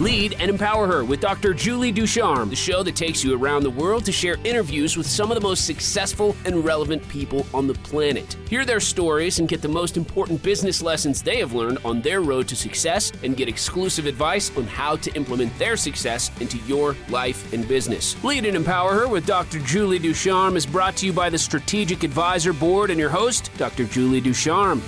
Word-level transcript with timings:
Lead 0.00 0.34
and 0.38 0.48
Empower 0.50 0.86
Her 0.86 1.04
with 1.04 1.20
Dr. 1.20 1.52
Julie 1.52 1.92
Ducharme, 1.92 2.48
the 2.48 2.56
show 2.56 2.82
that 2.82 2.96
takes 2.96 3.22
you 3.22 3.36
around 3.36 3.64
the 3.64 3.70
world 3.70 4.06
to 4.06 4.12
share 4.12 4.38
interviews 4.44 4.96
with 4.96 5.06
some 5.06 5.30
of 5.30 5.34
the 5.34 5.42
most 5.42 5.66
successful 5.66 6.34
and 6.46 6.64
relevant 6.64 7.06
people 7.10 7.44
on 7.52 7.66
the 7.66 7.74
planet. 7.74 8.34
Hear 8.48 8.64
their 8.64 8.80
stories 8.80 9.40
and 9.40 9.48
get 9.48 9.60
the 9.60 9.68
most 9.68 9.98
important 9.98 10.42
business 10.42 10.80
lessons 10.80 11.22
they 11.22 11.36
have 11.40 11.52
learned 11.52 11.80
on 11.84 12.00
their 12.00 12.22
road 12.22 12.48
to 12.48 12.56
success 12.56 13.12
and 13.22 13.36
get 13.36 13.46
exclusive 13.46 14.06
advice 14.06 14.50
on 14.56 14.64
how 14.64 14.96
to 14.96 15.14
implement 15.14 15.56
their 15.58 15.76
success 15.76 16.30
into 16.40 16.56
your 16.60 16.96
life 17.10 17.52
and 17.52 17.68
business. 17.68 18.16
Lead 18.24 18.46
and 18.46 18.56
Empower 18.56 18.94
Her 18.94 19.06
with 19.06 19.26
Dr. 19.26 19.58
Julie 19.58 19.98
Ducharme 19.98 20.56
is 20.56 20.64
brought 20.64 20.96
to 20.96 21.06
you 21.06 21.12
by 21.12 21.28
the 21.28 21.38
Strategic 21.38 22.04
Advisor 22.04 22.54
Board 22.54 22.88
and 22.88 22.98
your 22.98 23.10
host, 23.10 23.50
Dr. 23.58 23.84
Julie 23.84 24.22
Ducharme. 24.22 24.80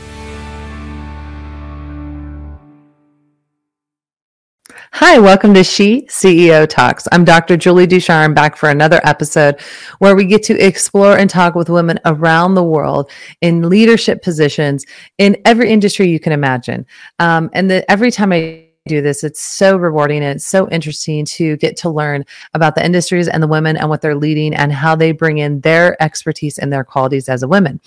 Hi, 5.04 5.18
welcome 5.18 5.52
to 5.54 5.64
She 5.64 6.02
CEO 6.02 6.64
Talks. 6.64 7.08
I'm 7.10 7.24
Dr. 7.24 7.56
Julie 7.56 7.88
Ducharme 7.88 8.34
back 8.34 8.56
for 8.56 8.68
another 8.68 9.00
episode 9.02 9.60
where 9.98 10.14
we 10.14 10.24
get 10.24 10.44
to 10.44 10.56
explore 10.64 11.18
and 11.18 11.28
talk 11.28 11.56
with 11.56 11.68
women 11.68 11.98
around 12.04 12.54
the 12.54 12.62
world 12.62 13.10
in 13.40 13.68
leadership 13.68 14.22
positions 14.22 14.86
in 15.18 15.36
every 15.44 15.72
industry 15.72 16.08
you 16.08 16.20
can 16.20 16.30
imagine. 16.30 16.86
Um, 17.18 17.50
and 17.52 17.68
the, 17.68 17.90
every 17.90 18.12
time 18.12 18.32
I 18.32 18.68
do 18.86 19.00
this. 19.00 19.22
It's 19.22 19.40
so 19.40 19.76
rewarding 19.76 20.24
and 20.24 20.36
it's 20.36 20.46
so 20.46 20.68
interesting 20.70 21.24
to 21.26 21.56
get 21.58 21.76
to 21.78 21.90
learn 21.90 22.24
about 22.54 22.74
the 22.74 22.84
industries 22.84 23.28
and 23.28 23.42
the 23.42 23.46
women 23.46 23.76
and 23.76 23.88
what 23.88 24.02
they're 24.02 24.16
leading 24.16 24.54
and 24.54 24.72
how 24.72 24.96
they 24.96 25.12
bring 25.12 25.38
in 25.38 25.60
their 25.60 26.00
expertise 26.02 26.58
and 26.58 26.72
their 26.72 26.82
qualities 26.82 27.28
as 27.28 27.42
a 27.42 27.48
woman. 27.48 27.80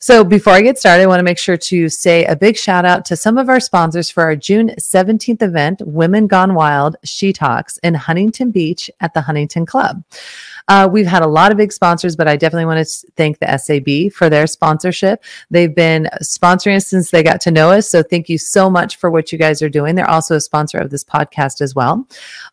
So 0.00 0.24
before 0.24 0.54
I 0.54 0.62
get 0.62 0.78
started, 0.78 1.02
I 1.02 1.06
want 1.06 1.20
to 1.20 1.24
make 1.24 1.38
sure 1.38 1.58
to 1.58 1.88
say 1.88 2.24
a 2.24 2.36
big 2.36 2.56
shout 2.56 2.86
out 2.86 3.04
to 3.06 3.16
some 3.16 3.36
of 3.36 3.48
our 3.48 3.60
sponsors 3.60 4.08
for 4.08 4.22
our 4.22 4.36
June 4.36 4.70
17th 4.80 5.42
event, 5.42 5.82
Women 5.84 6.26
Gone 6.26 6.54
Wild 6.54 6.96
She 7.04 7.32
Talks 7.32 7.76
in 7.78 7.94
Huntington 7.94 8.50
Beach 8.50 8.90
at 9.00 9.12
the 9.12 9.20
Huntington 9.20 9.66
Club. 9.66 10.02
Uh, 10.68 10.88
we've 10.90 11.06
had 11.06 11.22
a 11.22 11.26
lot 11.26 11.50
of 11.50 11.56
big 11.56 11.72
sponsors, 11.72 12.14
but 12.14 12.28
I 12.28 12.36
definitely 12.36 12.66
want 12.66 12.86
to 12.86 13.06
thank 13.16 13.38
the 13.38 13.56
SAB 13.56 14.12
for 14.12 14.28
their 14.28 14.46
sponsorship. 14.46 15.24
They've 15.50 15.74
been 15.74 16.08
sponsoring 16.22 16.76
us 16.76 16.86
since 16.86 17.10
they 17.10 17.22
got 17.22 17.40
to 17.42 17.50
know 17.50 17.70
us. 17.70 17.90
So 17.90 18.02
thank 18.02 18.28
you 18.28 18.38
so 18.38 18.68
much 18.68 18.96
for 18.96 19.10
what 19.10 19.32
you 19.32 19.38
guys 19.38 19.62
are 19.62 19.68
doing. 19.68 19.94
They're 19.94 20.08
also 20.08 20.36
a 20.36 20.40
sponsor 20.40 20.78
of 20.78 20.90
this 20.90 21.04
podcast 21.04 21.60
as 21.60 21.74
well. 21.74 22.06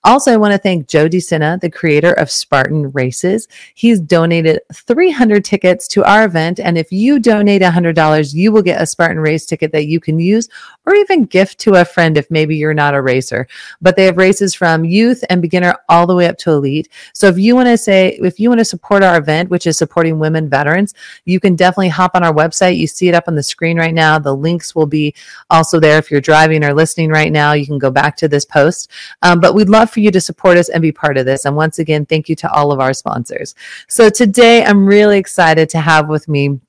Also, 0.03 0.31
I 0.31 0.37
want 0.37 0.53
to 0.53 0.57
thank 0.57 0.87
Joe 0.87 1.09
DeSena, 1.09 1.59
the 1.59 1.69
creator 1.69 2.13
of 2.13 2.31
Spartan 2.31 2.91
Races. 2.91 3.47
He's 3.73 3.99
donated 3.99 4.61
300 4.73 5.43
tickets 5.43 5.87
to 5.89 6.03
our 6.05 6.25
event. 6.25 6.59
And 6.59 6.77
if 6.77 6.91
you 6.91 7.19
donate 7.19 7.61
$100, 7.61 8.33
you 8.33 8.51
will 8.51 8.61
get 8.61 8.81
a 8.81 8.85
Spartan 8.85 9.19
race 9.19 9.45
ticket 9.45 9.71
that 9.73 9.87
you 9.87 9.99
can 9.99 10.19
use 10.19 10.47
or 10.85 10.95
even 10.95 11.25
gift 11.25 11.59
to 11.59 11.75
a 11.75 11.85
friend 11.85 12.17
if 12.17 12.29
maybe 12.31 12.55
you're 12.55 12.73
not 12.73 12.93
a 12.93 13.01
racer. 13.01 13.47
But 13.81 13.95
they 13.95 14.05
have 14.05 14.17
races 14.17 14.53
from 14.53 14.85
youth 14.85 15.23
and 15.29 15.41
beginner 15.41 15.75
all 15.89 16.07
the 16.07 16.15
way 16.15 16.27
up 16.27 16.37
to 16.39 16.51
elite. 16.51 16.89
So 17.13 17.27
if 17.27 17.37
you 17.37 17.55
want 17.55 17.67
to 17.67 17.77
say, 17.77 18.04
if 18.13 18.39
you 18.39 18.49
want 18.49 18.59
to 18.59 18.65
support 18.65 19.03
our 19.03 19.17
event, 19.17 19.49
which 19.49 19.67
is 19.67 19.77
supporting 19.77 20.19
women 20.19 20.49
veterans, 20.49 20.93
you 21.25 21.39
can 21.39 21.55
definitely 21.55 21.89
hop 21.89 22.11
on 22.15 22.23
our 22.23 22.33
website. 22.33 22.77
You 22.77 22.87
see 22.87 23.07
it 23.09 23.15
up 23.15 23.25
on 23.27 23.35
the 23.35 23.43
screen 23.43 23.77
right 23.77 23.93
now. 23.93 24.19
The 24.19 24.35
links 24.35 24.75
will 24.75 24.85
be 24.85 25.13
also 25.49 25.79
there 25.79 25.97
if 25.97 26.09
you're 26.09 26.21
driving 26.21 26.63
or 26.63 26.73
listening 26.73 27.09
right 27.09 27.31
now. 27.31 27.53
You 27.53 27.65
can 27.65 27.79
go 27.79 27.91
back 27.91 28.15
to 28.17 28.27
this 28.27 28.45
post. 28.45 28.91
Um, 29.21 29.39
but 29.39 29.55
we'd 29.55 29.69
love 29.69 29.89
for 29.89 29.99
you 29.99 30.11
to 30.11 30.21
support 30.21 30.57
us 30.57 30.69
and 30.69 30.81
be 30.81 30.91
part 30.91 31.17
of 31.17 31.25
this. 31.25 31.45
And 31.45 31.55
once 31.55 31.79
again, 31.79 32.05
thank 32.05 32.29
you 32.29 32.35
to 32.37 32.51
all 32.51 32.71
of 32.71 32.79
our 32.79 32.93
sponsors. 32.93 33.55
So 33.87 34.09
today, 34.09 34.63
I'm 34.63 34.85
really 34.85 35.17
excited 35.17 35.69
to 35.69 35.79
have 35.79 36.09
with 36.09 36.27
me 36.27 36.59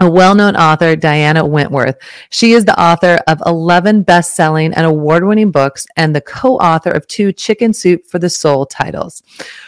a 0.00 0.10
well 0.10 0.34
known 0.34 0.56
author, 0.56 0.96
Diana 0.96 1.46
Wentworth. 1.46 1.96
She 2.30 2.52
is 2.52 2.64
the 2.64 2.80
author 2.80 3.20
of 3.28 3.40
11 3.46 4.02
best 4.02 4.34
selling 4.34 4.74
and 4.74 4.84
award 4.84 5.24
winning 5.24 5.52
books 5.52 5.86
and 5.96 6.14
the 6.14 6.20
co 6.20 6.56
author 6.56 6.90
of 6.90 7.06
two 7.06 7.32
Chicken 7.32 7.72
Soup 7.72 8.04
for 8.04 8.18
the 8.18 8.28
Soul 8.28 8.66
titles. 8.66 9.22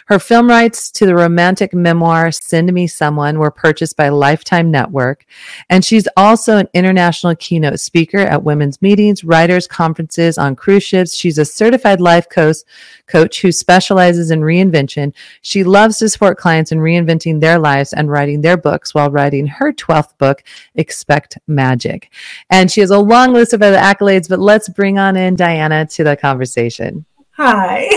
Her 0.07 0.19
film 0.19 0.49
rights 0.49 0.91
to 0.93 1.07
the 1.07 1.15
romantic 1.15 1.73
memoir 1.73 2.33
Send 2.33 2.73
Me 2.73 2.89
Someone 2.89 3.39
were 3.39 3.53
purchased 3.53 3.97
by 3.97 4.09
Lifetime 4.09 4.71
Network. 4.71 5.27
And 5.71 5.85
she's 5.85 6.09
also 6.17 6.57
an 6.57 6.69
international 6.75 7.37
keynote 7.37 7.79
speaker 7.79 8.19
at 8.19 8.43
women's 8.43 8.83
meetings, 8.83 9.23
writers' 9.23 9.69
conferences, 9.69 10.39
on 10.39 10.57
cruise 10.57 10.83
ships. 10.83 11.15
She's 11.15 11.39
a 11.39 11.45
certified 11.45 12.01
life 12.01 12.29
coach, 12.29 12.59
coach 13.07 13.43
who 13.43 13.53
specializes 13.53 14.33
in 14.33 14.41
reinvention. 14.41 15.13
She 15.43 15.63
loves 15.63 15.99
to 15.99 16.09
support 16.09 16.39
clients 16.39 16.73
in 16.73 16.79
reinventing 16.79 17.41
their 17.41 17.59
lives 17.59 17.93
and 17.93 18.11
writing 18.11 18.41
their 18.41 18.57
books 18.57 18.95
while 18.95 19.11
writing 19.11 19.47
her 19.47 19.73
12th 19.73 20.16
book, 20.19 20.43
Expect 20.75 21.39
Magic. 21.47 22.11
And 22.51 22.71
she 22.71 22.81
has 22.81 22.91
a 22.91 22.99
long 22.99 23.33
list 23.33 23.53
of 23.53 23.63
other 23.63 23.77
accolades, 23.77 24.29
but 24.29 24.39
let's 24.39 24.69
bring 24.69 24.99
on 24.99 25.17
in 25.17 25.37
Diana 25.37 25.87
to 25.87 26.05
the 26.05 26.17
conversation. 26.17 27.05
Hi. 27.33 27.89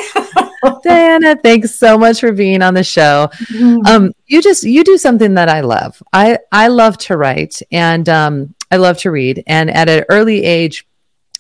Diana, 0.84 1.38
thanks 1.38 1.76
so 1.76 1.98
much 1.98 2.20
for 2.20 2.32
being 2.32 2.62
on 2.62 2.74
the 2.74 2.84
show. 2.84 3.30
Mm-hmm. 3.46 3.86
Um, 3.86 4.12
you 4.28 4.42
just 4.42 4.64
you 4.64 4.84
do 4.84 4.98
something 4.98 5.36
that 5.36 5.48
I 5.48 5.62
love. 5.62 6.02
I 6.12 6.40
I 6.52 6.68
love 6.68 6.98
to 7.00 7.18
write 7.18 7.62
and 7.72 8.08
um, 8.10 8.56
I 8.70 8.78
love 8.78 8.98
to 9.00 9.12
read. 9.12 9.44
And 9.48 9.70
at 9.70 9.88
an 9.88 10.04
early 10.10 10.44
age, 10.44 10.86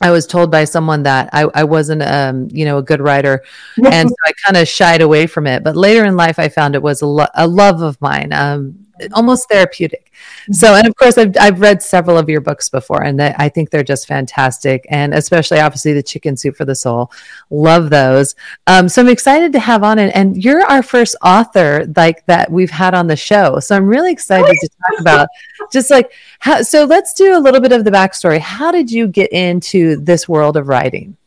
I 0.01 0.11
was 0.11 0.25
told 0.25 0.49
by 0.49 0.63
someone 0.63 1.03
that 1.03 1.29
I, 1.33 1.41
I 1.53 1.63
wasn't, 1.65 2.03
um, 2.03 2.47
you 2.51 2.63
know, 2.63 2.77
a 2.77 2.83
good 2.83 3.01
writer, 3.01 3.43
and 3.85 4.09
so 4.09 4.15
I 4.25 4.31
kind 4.45 4.57
of 4.57 4.67
shied 4.67 5.01
away 5.01 5.27
from 5.27 5.45
it. 5.45 5.63
But 5.63 5.75
later 5.75 6.05
in 6.05 6.15
life, 6.15 6.39
I 6.39 6.47
found 6.47 6.75
it 6.75 6.81
was 6.81 7.01
a, 7.01 7.05
lo- 7.05 7.27
a 7.35 7.47
love 7.47 7.81
of 7.81 7.99
mine. 7.99 8.31
Um, 8.31 8.87
almost 9.13 9.49
therapeutic. 9.49 10.11
So, 10.51 10.75
and 10.75 10.87
of 10.87 10.95
course, 10.95 11.17
I've, 11.17 11.35
I've 11.39 11.61
read 11.61 11.81
several 11.81 12.17
of 12.17 12.29
your 12.29 12.41
books 12.41 12.69
before, 12.69 13.03
and 13.03 13.21
I 13.21 13.49
think 13.49 13.69
they're 13.69 13.83
just 13.83 14.07
fantastic. 14.07 14.85
And 14.89 15.13
especially, 15.13 15.59
obviously, 15.59 15.93
the 15.93 16.03
Chicken 16.03 16.37
Soup 16.37 16.55
for 16.55 16.65
the 16.65 16.75
Soul. 16.75 17.11
Love 17.49 17.89
those. 17.89 18.35
Um, 18.67 18.89
so 18.89 19.01
I'm 19.01 19.09
excited 19.09 19.51
to 19.53 19.59
have 19.59 19.83
on 19.83 19.99
it. 19.99 20.11
And 20.15 20.43
you're 20.43 20.63
our 20.65 20.83
first 20.83 21.15
author 21.23 21.85
like 21.95 22.25
that 22.25 22.51
we've 22.51 22.71
had 22.71 22.93
on 22.93 23.07
the 23.07 23.15
show. 23.15 23.59
So 23.59 23.75
I'm 23.75 23.87
really 23.87 24.11
excited 24.11 24.55
to 24.59 24.69
talk 24.69 24.99
about 24.99 25.27
just 25.71 25.89
like 25.89 26.11
how. 26.39 26.61
So 26.61 26.85
let's 26.85 27.13
do 27.13 27.37
a 27.37 27.39
little 27.39 27.61
bit 27.61 27.71
of 27.71 27.83
the 27.83 27.91
backstory. 27.91 28.39
How 28.39 28.71
did 28.71 28.91
you 28.91 29.07
get 29.07 29.31
into 29.31 29.97
this 29.97 30.27
world 30.27 30.57
of 30.57 30.67
writing? 30.67 31.17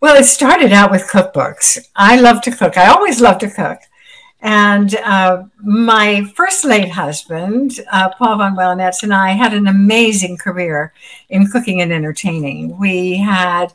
Well, 0.00 0.16
it 0.16 0.24
started 0.24 0.72
out 0.72 0.90
with 0.90 1.08
cookbooks. 1.08 1.88
I 1.96 2.20
love 2.20 2.42
to 2.42 2.54
cook. 2.54 2.76
I 2.76 2.88
always 2.88 3.20
love 3.20 3.38
to 3.38 3.50
cook. 3.50 3.78
And 4.46 4.94
uh, 4.98 5.42
my 5.60 6.22
first 6.36 6.64
late 6.64 6.88
husband, 6.88 7.80
uh, 7.90 8.10
Paul 8.10 8.38
von 8.38 8.54
Welanetz, 8.54 9.02
and 9.02 9.12
I 9.12 9.32
had 9.32 9.52
an 9.52 9.66
amazing 9.66 10.36
career 10.36 10.92
in 11.30 11.48
cooking 11.48 11.80
and 11.80 11.92
entertaining. 11.92 12.78
We 12.78 13.16
had 13.16 13.72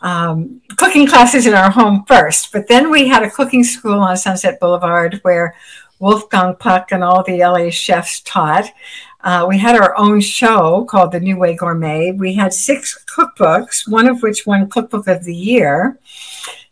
um, 0.00 0.60
cooking 0.76 1.06
classes 1.06 1.46
in 1.46 1.54
our 1.54 1.70
home 1.70 2.04
first, 2.08 2.50
but 2.50 2.66
then 2.66 2.90
we 2.90 3.06
had 3.06 3.22
a 3.22 3.30
cooking 3.30 3.62
school 3.62 4.00
on 4.00 4.16
Sunset 4.16 4.58
Boulevard 4.58 5.20
where 5.22 5.54
Wolfgang 6.00 6.56
Puck 6.56 6.90
and 6.90 7.04
all 7.04 7.22
the 7.22 7.38
LA 7.38 7.70
chefs 7.70 8.20
taught. 8.22 8.72
Uh, 9.20 9.46
we 9.48 9.56
had 9.56 9.76
our 9.76 9.96
own 9.96 10.20
show 10.20 10.84
called 10.86 11.12
The 11.12 11.20
New 11.20 11.36
Way 11.36 11.54
Gourmet. 11.54 12.10
We 12.10 12.34
had 12.34 12.52
six 12.52 13.04
cookbooks, 13.06 13.88
one 13.88 14.08
of 14.08 14.20
which 14.24 14.46
won 14.46 14.68
Cookbook 14.68 15.06
of 15.06 15.22
the 15.22 15.34
Year. 15.34 15.96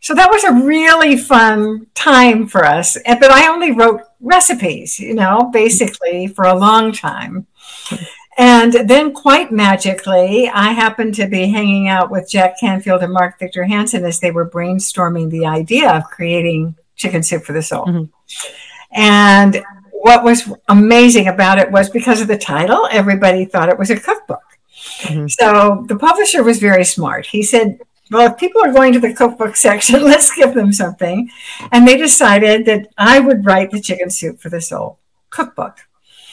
So 0.07 0.15
that 0.15 0.31
was 0.31 0.45
a 0.45 0.53
really 0.65 1.17
fun 1.17 1.87
time 1.93 2.47
for 2.47 2.63
us. 2.63 2.97
But 3.05 3.29
I 3.29 3.49
only 3.49 3.73
wrote 3.73 4.03
recipes, 4.21 4.97
you 5.01 5.13
know, 5.13 5.49
basically 5.51 6.27
for 6.27 6.45
a 6.45 6.57
long 6.57 6.93
time. 6.93 7.45
And 8.37 8.71
then, 8.71 9.13
quite 9.13 9.51
magically, 9.51 10.47
I 10.47 10.71
happened 10.71 11.15
to 11.15 11.27
be 11.27 11.49
hanging 11.49 11.89
out 11.89 12.09
with 12.09 12.29
Jack 12.29 12.57
Canfield 12.57 13.03
and 13.03 13.11
Mark 13.11 13.37
Victor 13.37 13.65
Hansen 13.65 14.05
as 14.05 14.21
they 14.21 14.31
were 14.31 14.49
brainstorming 14.49 15.29
the 15.29 15.45
idea 15.45 15.91
of 15.91 16.05
creating 16.05 16.77
Chicken 16.95 17.21
Soup 17.21 17.43
for 17.43 17.51
the 17.51 17.61
Soul. 17.61 17.85
Mm-hmm. 17.87 18.03
And 18.93 19.61
what 19.91 20.23
was 20.23 20.49
amazing 20.69 21.27
about 21.27 21.59
it 21.59 21.69
was 21.69 21.89
because 21.89 22.21
of 22.21 22.29
the 22.29 22.37
title, 22.37 22.87
everybody 22.91 23.43
thought 23.43 23.67
it 23.67 23.77
was 23.77 23.89
a 23.89 23.99
cookbook. 23.99 24.39
Mm-hmm. 24.99 25.27
So 25.27 25.83
the 25.89 25.97
publisher 25.97 26.43
was 26.43 26.59
very 26.59 26.85
smart. 26.85 27.25
He 27.25 27.43
said, 27.43 27.81
well, 28.11 28.31
if 28.31 28.37
people 28.37 28.63
are 28.63 28.73
going 28.73 28.93
to 28.93 28.99
the 28.99 29.13
cookbook 29.13 29.55
section, 29.55 30.03
let's 30.03 30.35
give 30.35 30.53
them 30.53 30.71
something. 30.71 31.29
And 31.71 31.87
they 31.87 31.97
decided 31.97 32.65
that 32.65 32.87
I 32.97 33.19
would 33.19 33.45
write 33.45 33.71
the 33.71 33.81
Chicken 33.81 34.09
Soup 34.09 34.39
for 34.39 34.49
the 34.49 34.61
Soul 34.61 34.99
cookbook. 35.29 35.79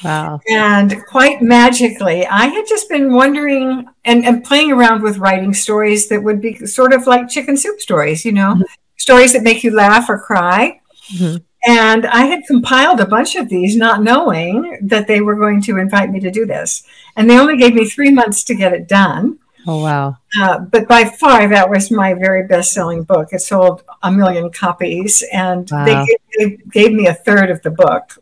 Wow. 0.03 0.41
And 0.49 1.05
quite 1.07 1.41
magically, 1.41 2.27
I 2.27 2.47
had 2.47 2.67
just 2.69 2.89
been 2.89 3.15
wondering 3.15 3.87
and, 4.05 4.25
and 4.25 4.45
playing 4.45 4.73
around 4.73 5.03
with 5.03 5.19
writing 5.19 5.55
stories 5.55 6.09
that 6.09 6.23
would 6.23 6.41
be 6.41 6.57
sort 6.67 6.93
of 6.93 7.07
like 7.07 7.29
chicken 7.29 7.57
soup 7.57 7.81
stories, 7.81 8.25
you 8.25 8.33
know, 8.33 8.55
mm-hmm. 8.55 8.63
stories 8.97 9.33
that 9.33 9.43
make 9.43 9.65
you 9.65 9.71
laugh 9.71 10.11
or 10.11 10.19
cry. 10.19 10.81
Mm-hmm. 11.15 11.37
And 11.67 12.07
I 12.07 12.27
had 12.27 12.45
compiled 12.47 13.01
a 13.01 13.07
bunch 13.07 13.37
of 13.37 13.49
these, 13.49 13.77
not 13.77 14.03
knowing 14.03 14.79
that 14.83 15.07
they 15.07 15.23
were 15.23 15.37
going 15.37 15.63
to 15.63 15.79
invite 15.79 16.11
me 16.11 16.21
to 16.21 16.31
do 16.31 16.45
this. 16.45 16.85
And 17.17 17.29
they 17.29 17.39
only 17.39 17.57
gave 17.57 17.75
me 17.75 17.87
three 17.87 18.11
months 18.11 18.45
to 18.45 18.55
get 18.55 18.75
it 18.75 18.87
done. 18.87 19.39
Oh, 19.67 19.83
wow. 19.83 20.17
Uh, 20.41 20.59
but 20.61 20.87
by 20.87 21.05
far, 21.05 21.49
that 21.49 21.69
was 21.69 21.91
my 21.91 22.15
very 22.15 22.47
best 22.47 22.73
selling 22.73 23.03
book. 23.03 23.29
It 23.33 23.41
sold 23.41 23.83
a 24.03 24.11
million 24.11 24.51
copies, 24.51 25.23
and 25.33 25.69
wow. 25.71 25.85
they, 25.85 25.95
gave, 26.05 26.19
they, 26.39 26.65
gave, 26.71 26.93
me 26.93 27.07
a 27.07 27.15
third 27.15 27.51
of 27.51 27.63
the 27.63 27.71
book. 27.71 28.19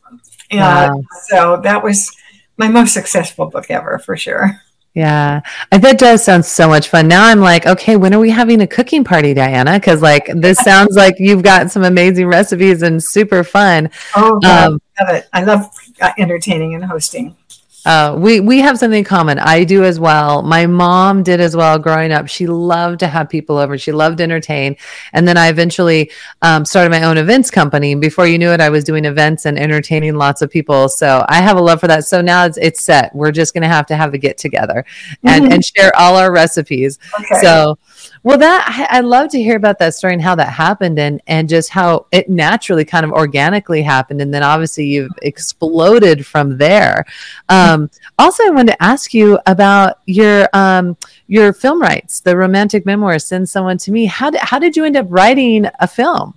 Uh, 0.52 0.56
wow. 0.56 1.02
So 1.28 1.60
that 1.62 1.82
was 1.82 2.14
my 2.56 2.68
most 2.68 2.94
successful 2.94 3.46
book 3.46 3.70
ever, 3.70 3.98
for 3.98 4.16
sure. 4.16 4.60
Yeah, 4.94 5.40
that 5.70 5.98
does 5.98 6.22
sound 6.22 6.44
so 6.44 6.68
much 6.68 6.88
fun. 6.88 7.08
Now 7.08 7.24
I'm 7.24 7.40
like, 7.40 7.66
okay, 7.66 7.96
when 7.96 8.12
are 8.12 8.20
we 8.20 8.28
having 8.28 8.60
a 8.60 8.66
cooking 8.66 9.04
party, 9.04 9.32
Diana? 9.32 9.80
Because 9.80 10.02
like 10.02 10.28
this 10.34 10.58
sounds 10.58 10.96
like 10.96 11.16
you've 11.18 11.42
got 11.42 11.70
some 11.70 11.82
amazing 11.82 12.26
recipes 12.26 12.82
and 12.82 13.02
super 13.02 13.42
fun. 13.42 13.90
Oh, 14.14 14.38
God, 14.40 14.72
um, 14.72 14.82
I 14.98 15.04
love 15.04 15.14
it. 15.16 15.28
I 15.32 15.44
love 15.44 15.70
uh, 16.02 16.12
entertaining 16.18 16.74
and 16.74 16.84
hosting. 16.84 17.34
Uh, 17.84 18.16
we 18.18 18.40
we 18.40 18.60
have 18.60 18.78
something 18.78 18.98
in 18.98 19.04
common. 19.04 19.38
I 19.38 19.64
do 19.64 19.84
as 19.84 19.98
well. 19.98 20.42
My 20.42 20.66
mom 20.66 21.22
did 21.22 21.40
as 21.40 21.56
well 21.56 21.78
growing 21.78 22.12
up. 22.12 22.28
She 22.28 22.46
loved 22.46 23.00
to 23.00 23.08
have 23.08 23.28
people 23.28 23.58
over. 23.58 23.76
She 23.76 23.92
loved 23.92 24.18
to 24.18 24.24
entertain. 24.24 24.76
And 25.12 25.26
then 25.26 25.36
I 25.36 25.48
eventually 25.48 26.10
um, 26.42 26.64
started 26.64 26.90
my 26.90 27.02
own 27.02 27.18
events 27.18 27.50
company. 27.50 27.94
Before 27.94 28.26
you 28.26 28.38
knew 28.38 28.50
it, 28.50 28.60
I 28.60 28.68
was 28.68 28.84
doing 28.84 29.04
events 29.04 29.46
and 29.46 29.58
entertaining 29.58 30.14
lots 30.14 30.42
of 30.42 30.50
people. 30.50 30.88
So 30.88 31.24
I 31.28 31.40
have 31.40 31.56
a 31.56 31.60
love 31.60 31.80
for 31.80 31.88
that. 31.88 32.04
So 32.04 32.20
now 32.20 32.44
it's, 32.46 32.58
it's 32.58 32.82
set. 32.82 33.14
We're 33.14 33.32
just 33.32 33.52
going 33.54 33.62
to 33.62 33.68
have 33.68 33.86
to 33.86 33.96
have 33.96 34.14
a 34.14 34.18
get 34.18 34.38
together 34.38 34.84
and, 35.24 35.44
mm-hmm. 35.44 35.52
and 35.52 35.64
share 35.64 35.94
all 35.96 36.16
our 36.16 36.32
recipes. 36.32 36.98
Okay. 37.18 37.40
So 37.40 37.78
well, 38.24 38.38
that 38.38 38.88
I, 38.90 38.98
I 38.98 39.00
love 39.00 39.30
to 39.30 39.42
hear 39.42 39.56
about 39.56 39.78
that 39.80 39.94
story 39.94 40.12
and 40.12 40.22
how 40.22 40.34
that 40.36 40.52
happened, 40.52 40.98
and 40.98 41.20
and 41.26 41.48
just 41.48 41.70
how 41.70 42.06
it 42.12 42.28
naturally, 42.28 42.84
kind 42.84 43.04
of 43.04 43.10
organically 43.10 43.82
happened, 43.82 44.20
and 44.20 44.32
then 44.32 44.42
obviously 44.44 44.86
you've 44.86 45.10
exploded 45.22 46.24
from 46.24 46.56
there. 46.56 47.04
Um, 47.48 47.90
also, 48.18 48.44
I 48.44 48.50
wanted 48.50 48.72
to 48.72 48.82
ask 48.82 49.12
you 49.12 49.40
about 49.46 49.98
your 50.06 50.48
um, 50.52 50.96
your 51.26 51.52
film 51.52 51.82
rights, 51.82 52.20
the 52.20 52.36
romantic 52.36 52.86
memoir. 52.86 53.18
Send 53.18 53.48
someone 53.48 53.78
to 53.78 53.90
me. 53.90 54.06
How 54.06 54.30
did 54.30 54.40
how 54.40 54.60
did 54.60 54.76
you 54.76 54.84
end 54.84 54.96
up 54.96 55.06
writing 55.08 55.66
a 55.80 55.88
film? 55.88 56.34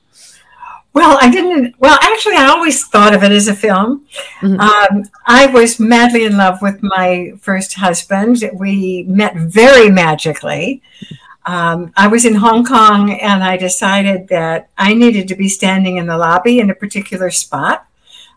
Well, 0.94 1.20
I 1.22 1.30
didn't. 1.30 1.76
Well, 1.78 2.00
actually, 2.02 2.38
I 2.38 2.48
always 2.48 2.88
thought 2.88 3.14
of 3.14 3.22
it 3.22 3.32
as 3.32 3.50
a 3.50 3.54
film. 3.54 4.08
Mm-hmm. 4.40 4.60
Um, 4.60 5.04
I 5.28 5.48
was 5.48 5.78
madly 5.78 6.24
in 6.24 6.38
love 6.38 6.62
with 6.62 6.82
my 6.82 7.34
first 7.42 7.74
husband. 7.74 8.50
We 8.54 9.04
met 9.04 9.36
very 9.36 9.90
magically 9.90 10.82
um, 11.46 11.94
I 11.96 12.08
was 12.08 12.26
in 12.26 12.36
Hong 12.36 12.66
Kong 12.66 13.12
and 13.12 13.44
I 13.44 13.58
decided 13.58 14.28
that 14.30 14.70
I 14.78 14.94
needed 14.94 15.28
to 15.28 15.36
be 15.36 15.48
standing 15.48 15.98
in 15.98 16.08
the 16.08 16.18
lobby 16.18 16.60
in 16.60 16.70
a 16.70 16.76
particular 16.76 17.30
spot. 17.30 17.88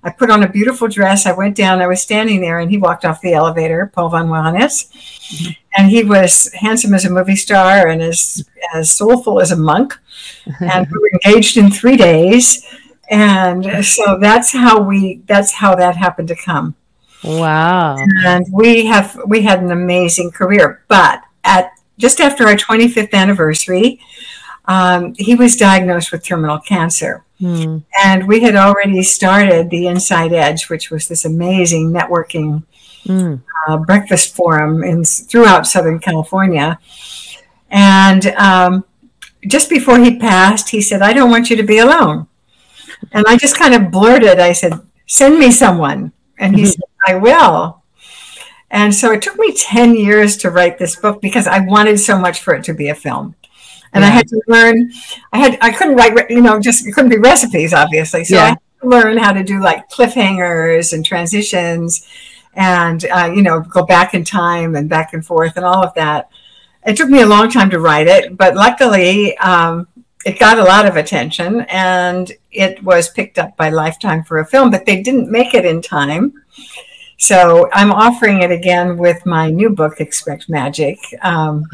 I 0.03 0.11
put 0.11 0.31
on 0.31 0.43
a 0.43 0.49
beautiful 0.49 0.89
dress. 0.89 1.27
I 1.27 1.33
went 1.33 1.57
down. 1.57 1.83
I 1.83 1.87
was 1.87 2.01
standing 2.01 2.41
there, 2.41 2.61
and 2.61 2.71
he 2.71 2.79
walked 2.79 3.05
off 3.05 3.21
the 3.21 3.35
elevator, 3.35 3.91
Paul 3.93 4.11
von 4.11 4.29
Welanetz, 4.29 4.93
mm-hmm. 4.93 5.51
and 5.77 5.91
he 5.91 6.05
was 6.05 6.53
handsome 6.53 6.95
as 6.95 7.05
a 7.05 7.11
movie 7.11 7.35
star 7.35 7.89
and 7.89 8.01
as 8.01 8.49
as 8.75 8.93
soulful 8.93 9.41
as 9.41 9.51
a 9.51 9.57
monk. 9.57 9.99
and 10.61 10.87
we 10.87 10.99
were 10.99 11.11
engaged 11.25 11.57
in 11.57 11.71
three 11.71 11.97
days, 11.97 12.65
and 13.11 13.85
so 13.85 14.19
that's 14.21 14.53
how 14.53 14.81
we. 14.81 15.23
That's 15.27 15.53
how 15.53 15.75
that 15.75 15.97
happened 15.97 16.29
to 16.29 16.37
come. 16.37 16.77
Wow! 17.25 17.97
And 18.25 18.47
we 18.53 18.87
have 18.87 19.21
we 19.27 19.43
had 19.43 19.61
an 19.63 19.73
amazing 19.73 20.31
career, 20.31 20.85
but 20.87 21.23
at 21.43 21.73
just 21.99 22.21
after 22.21 22.47
our 22.47 22.55
25th 22.55 23.13
anniversary, 23.13 24.01
um, 24.67 25.15
he 25.19 25.35
was 25.35 25.57
diagnosed 25.57 26.13
with 26.13 26.25
terminal 26.25 26.59
cancer. 26.59 27.25
Hmm. 27.41 27.79
And 28.03 28.27
we 28.27 28.41
had 28.41 28.57
already 28.57 29.03
started 29.03 29.71
the 29.71 29.87
Inside 29.87 30.33
Edge, 30.33 30.69
which 30.69 30.91
was 30.91 31.09
this 31.09 31.25
amazing 31.25 31.93
networking 31.93 32.65
hmm. 33.05 33.37
uh, 33.67 33.77
breakfast 33.79 34.35
forum 34.35 34.83
in, 34.83 35.05
throughout 35.05 35.67
Southern 35.67 35.99
California. 35.99 36.79
And 37.71 38.27
um, 38.37 38.85
just 39.47 39.71
before 39.71 39.99
he 39.99 40.19
passed, 40.19 40.71
he 40.71 40.81
said, 40.81 41.03
I 41.03 41.13
don't 41.13 41.31
want 41.31 41.51
you 41.51 41.57
to 41.57 41.63
be 41.63 41.79
alone. 41.79 42.27
And 43.13 43.25
I 43.29 43.37
just 43.37 43.57
kind 43.57 43.75
of 43.75 43.91
blurted, 43.91 44.39
I 44.41 44.53
said, 44.53 44.81
Send 45.07 45.39
me 45.39 45.51
someone. 45.51 46.13
And 46.39 46.55
he 46.57 46.67
said, 46.67 46.83
I 47.07 47.15
will. 47.15 47.78
And 48.71 48.95
so 48.95 49.13
it 49.13 49.23
took 49.23 49.39
me 49.39 49.53
10 49.53 49.95
years 49.95 50.37
to 50.39 50.51
write 50.51 50.79
this 50.79 50.97
book 50.97 51.23
because 51.23 51.47
I 51.47 51.61
wanted 51.61 51.99
so 51.99 52.19
much 52.19 52.41
for 52.41 52.55
it 52.55 52.65
to 52.65 52.75
be 52.75 52.89
a 52.89 52.95
film. 52.95 53.35
And 53.93 54.03
yeah. 54.03 54.09
I 54.09 54.11
had 54.11 54.29
to 54.29 54.43
learn, 54.47 54.93
I 55.33 55.39
had, 55.39 55.59
I 55.63 55.73
couldn't 55.73 55.97
write, 55.97 56.31
you 56.31 56.43
know, 56.43 56.61
just, 56.61 56.87
it 56.87 56.93
couldn't 56.93 57.11
be 57.11 57.19
recipes, 57.19 57.73
obviously. 57.73 58.25
So 58.25 58.37
yeah. 58.37 58.43
I 58.43 58.49
had 58.49 58.61
to 58.83 58.89
learn 58.89 59.17
how 59.17 59.33
to 59.33 59.43
do 59.43 59.61
like 59.61 59.89
cliffhangers 59.89 60.93
and 60.93 61.05
transitions 61.05 62.07
and, 62.55 63.05
uh, 63.07 63.33
you 63.35 63.43
know, 63.43 63.61
go 63.61 63.85
back 63.85 64.13
in 64.13 64.25
time 64.25 64.75
and 64.75 64.89
back 64.89 65.15
and 65.15 65.25
forth 65.25 65.57
and 65.57 65.65
all 65.65 65.83
of 65.83 65.95
that. 65.95 66.29
It 66.87 66.97
took 66.97 67.09
me 67.09 67.23
a 67.23 67.27
long 67.27 67.51
time 67.51 67.71
to 67.71 67.81
write 67.81 68.07
it, 68.07 68.37
but 68.37 68.55
luckily, 68.55 69.37
um, 69.39 69.89
it 70.27 70.39
got 70.39 70.59
a 70.59 70.65
lot 70.65 70.87
of 70.87 70.97
attention 70.97 71.63
and 71.69 72.33
it 72.51 72.83
was 72.83 73.09
picked 73.09 73.39
up 73.39 73.57
by 73.57 73.71
Lifetime 73.71 74.25
for 74.25 74.39
a 74.39 74.47
film, 74.47 74.71
but 74.71 74.85
they 74.85 75.03
didn't 75.03 75.31
make 75.31 75.55
it 75.55 75.65
in 75.65 75.81
time. 75.81 76.35
So 77.19 77.69
I'm 77.73 77.91
offering 77.91 78.43
it 78.43 78.53
again 78.53 78.97
with 78.97 79.27
my 79.27 79.51
new 79.51 79.71
book, 79.71 80.01
Expect 80.01 80.49
Magic, 80.49 80.99
um, 81.23 81.65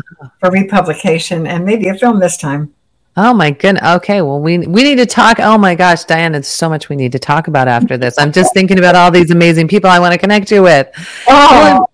for 0.40 0.50
republication 0.50 1.46
and 1.46 1.64
maybe 1.64 1.88
a 1.88 1.94
film 1.94 2.18
this 2.18 2.38
time. 2.38 2.72
Oh 3.16 3.32
my 3.32 3.50
goodness. 3.50 3.84
Okay. 3.96 4.22
Well, 4.22 4.40
we 4.40 4.58
we 4.58 4.82
need 4.82 4.96
to 4.96 5.06
talk. 5.06 5.38
Oh 5.38 5.56
my 5.56 5.74
gosh, 5.74 6.04
Diana, 6.04 6.32
there's 6.32 6.48
so 6.48 6.68
much 6.68 6.88
we 6.88 6.96
need 6.96 7.12
to 7.12 7.18
talk 7.18 7.46
about 7.46 7.68
after 7.68 7.96
this. 7.96 8.18
I'm 8.18 8.32
just 8.32 8.52
thinking 8.54 8.78
about 8.78 8.96
all 8.96 9.10
these 9.10 9.30
amazing 9.30 9.68
people 9.68 9.88
I 9.88 10.00
want 10.00 10.12
to 10.12 10.18
connect 10.18 10.50
you 10.50 10.62
with. 10.62 10.88
Oh, 11.28 11.86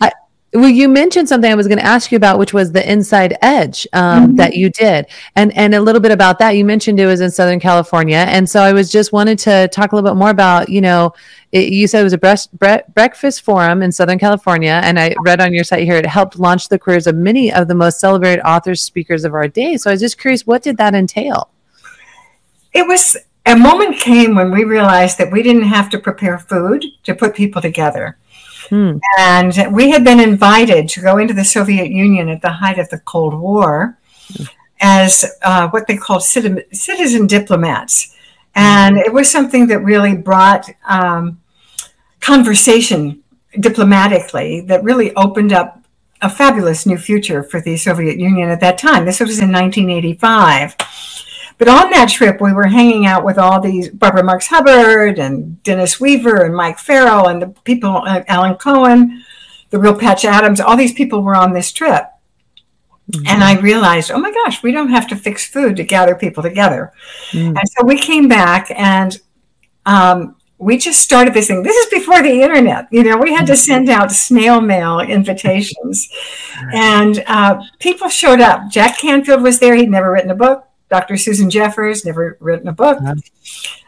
I, 0.00 0.12
well, 0.52 0.68
you 0.68 0.88
mentioned 0.88 1.28
something 1.28 1.50
I 1.50 1.54
was 1.54 1.68
going 1.68 1.78
to 1.78 1.86
ask 1.86 2.10
you 2.10 2.16
about, 2.16 2.38
which 2.38 2.52
was 2.52 2.72
the 2.72 2.90
Inside 2.90 3.38
Edge 3.40 3.86
um, 3.92 4.28
mm-hmm. 4.28 4.36
that 4.36 4.56
you 4.56 4.68
did, 4.68 5.06
and 5.36 5.56
and 5.56 5.76
a 5.76 5.80
little 5.80 6.00
bit 6.00 6.10
about 6.10 6.40
that. 6.40 6.50
You 6.56 6.64
mentioned 6.64 6.98
it 6.98 7.06
was 7.06 7.20
in 7.20 7.30
Southern 7.30 7.60
California, 7.60 8.16
and 8.16 8.50
so 8.50 8.60
I 8.60 8.72
was 8.72 8.90
just 8.90 9.12
wanted 9.12 9.38
to 9.40 9.68
talk 9.68 9.92
a 9.92 9.94
little 9.94 10.10
bit 10.10 10.18
more 10.18 10.30
about, 10.30 10.68
you 10.68 10.80
know, 10.80 11.14
it, 11.52 11.72
you 11.72 11.86
said 11.86 12.00
it 12.00 12.04
was 12.04 12.14
a 12.14 12.18
breast, 12.18 12.52
bre- 12.58 12.82
breakfast 12.94 13.42
forum 13.42 13.80
in 13.80 13.92
Southern 13.92 14.18
California, 14.18 14.80
and 14.82 14.98
I 14.98 15.14
read 15.24 15.40
on 15.40 15.54
your 15.54 15.62
site 15.62 15.84
here 15.84 15.94
it 15.94 16.06
helped 16.06 16.36
launch 16.36 16.68
the 16.68 16.80
careers 16.80 17.06
of 17.06 17.14
many 17.14 17.52
of 17.52 17.68
the 17.68 17.74
most 17.76 18.00
celebrated 18.00 18.42
authors, 18.42 18.82
speakers 18.82 19.24
of 19.24 19.34
our 19.34 19.46
day. 19.46 19.76
So 19.76 19.90
I 19.90 19.94
was 19.94 20.00
just 20.00 20.18
curious, 20.18 20.48
what 20.48 20.64
did 20.64 20.78
that 20.78 20.96
entail? 20.96 21.50
It 22.72 22.88
was 22.88 23.16
a 23.46 23.54
moment 23.56 23.98
came 23.98 24.34
when 24.34 24.50
we 24.50 24.64
realized 24.64 25.16
that 25.18 25.30
we 25.30 25.44
didn't 25.44 25.68
have 25.68 25.90
to 25.90 25.98
prepare 25.98 26.38
food 26.38 26.84
to 27.04 27.14
put 27.14 27.36
people 27.36 27.62
together 27.62 28.16
Hmm. 28.70 28.98
And 29.18 29.74
we 29.74 29.90
had 29.90 30.04
been 30.04 30.20
invited 30.20 30.88
to 30.90 31.00
go 31.00 31.18
into 31.18 31.34
the 31.34 31.44
Soviet 31.44 31.90
Union 31.90 32.28
at 32.28 32.40
the 32.40 32.50
height 32.50 32.78
of 32.78 32.88
the 32.88 33.00
Cold 33.00 33.34
War 33.34 33.98
as 34.80 35.26
uh, 35.42 35.68
what 35.70 35.86
they 35.86 35.96
called 35.96 36.22
citizen 36.22 37.26
diplomats. 37.26 38.16
And 38.54 38.96
it 38.96 39.12
was 39.12 39.30
something 39.30 39.66
that 39.66 39.80
really 39.80 40.16
brought 40.16 40.70
um, 40.88 41.40
conversation 42.20 43.22
diplomatically 43.58 44.60
that 44.62 44.84
really 44.84 45.14
opened 45.16 45.52
up 45.52 45.82
a 46.22 46.30
fabulous 46.30 46.86
new 46.86 46.98
future 46.98 47.42
for 47.42 47.60
the 47.60 47.76
Soviet 47.76 48.18
Union 48.18 48.50
at 48.50 48.60
that 48.60 48.78
time. 48.78 49.04
This 49.04 49.20
was 49.20 49.38
in 49.40 49.50
1985. 49.50 50.76
But 51.60 51.68
on 51.68 51.90
that 51.90 52.08
trip, 52.08 52.40
we 52.40 52.54
were 52.54 52.68
hanging 52.68 53.04
out 53.04 53.22
with 53.22 53.36
all 53.36 53.60
these 53.60 53.90
Barbara 53.90 54.24
Marx 54.24 54.46
Hubbard 54.46 55.18
and 55.18 55.62
Dennis 55.62 56.00
Weaver 56.00 56.44
and 56.46 56.56
Mike 56.56 56.78
Farrell 56.78 57.28
and 57.28 57.42
the 57.42 57.48
people, 57.64 58.02
Alan 58.06 58.54
Cohen, 58.54 59.22
the 59.68 59.78
real 59.78 59.94
Patch 59.94 60.24
Adams. 60.24 60.58
All 60.58 60.74
these 60.74 60.94
people 60.94 61.22
were 61.22 61.34
on 61.34 61.52
this 61.52 61.70
trip. 61.70 62.06
Mm-hmm. 63.10 63.26
And 63.26 63.44
I 63.44 63.60
realized, 63.60 64.10
oh 64.10 64.18
my 64.18 64.32
gosh, 64.32 64.62
we 64.62 64.72
don't 64.72 64.88
have 64.88 65.06
to 65.08 65.16
fix 65.16 65.46
food 65.46 65.76
to 65.76 65.84
gather 65.84 66.14
people 66.14 66.42
together. 66.42 66.94
Mm-hmm. 67.32 67.58
And 67.58 67.68
so 67.68 67.84
we 67.84 67.98
came 67.98 68.26
back 68.26 68.70
and 68.70 69.20
um, 69.84 70.36
we 70.56 70.78
just 70.78 71.00
started 71.00 71.34
this 71.34 71.48
thing. 71.48 71.62
This 71.62 71.76
is 71.76 71.90
before 71.90 72.22
the 72.22 72.40
internet. 72.40 72.86
You 72.90 73.02
know, 73.02 73.18
we 73.18 73.34
had 73.34 73.46
to 73.48 73.52
mm-hmm. 73.52 73.58
send 73.58 73.90
out 73.90 74.12
snail 74.12 74.62
mail 74.62 75.00
invitations, 75.00 76.08
and 76.72 77.22
uh, 77.26 77.62
people 77.80 78.08
showed 78.08 78.40
up. 78.40 78.70
Jack 78.70 78.98
Canfield 78.98 79.42
was 79.42 79.58
there. 79.58 79.74
He'd 79.74 79.90
never 79.90 80.10
written 80.10 80.30
a 80.30 80.34
book. 80.34 80.66
Dr. 80.90 81.16
Susan 81.16 81.48
Jeffers, 81.48 82.04
never 82.04 82.36
written 82.40 82.68
a 82.68 82.72
book, 82.72 82.98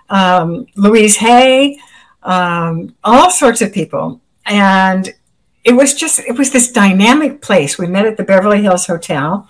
um, 0.09 0.67
Louise 0.77 1.17
Hay, 1.17 1.79
um, 2.23 2.95
all 3.03 3.31
sorts 3.31 3.61
of 3.61 3.73
people. 3.73 4.21
And 4.47 5.13
it 5.65 5.73
was 5.73 5.95
just, 5.95 6.21
it 6.21 6.39
was 6.39 6.51
this 6.51 6.71
dynamic 6.71 7.43
place. 7.43 7.79
We 7.79 7.87
met 7.87 8.07
at 8.07 8.17
the 8.17 8.25
Beverly 8.25 8.63
Hills 8.63 8.87
Hotel. 8.87 9.49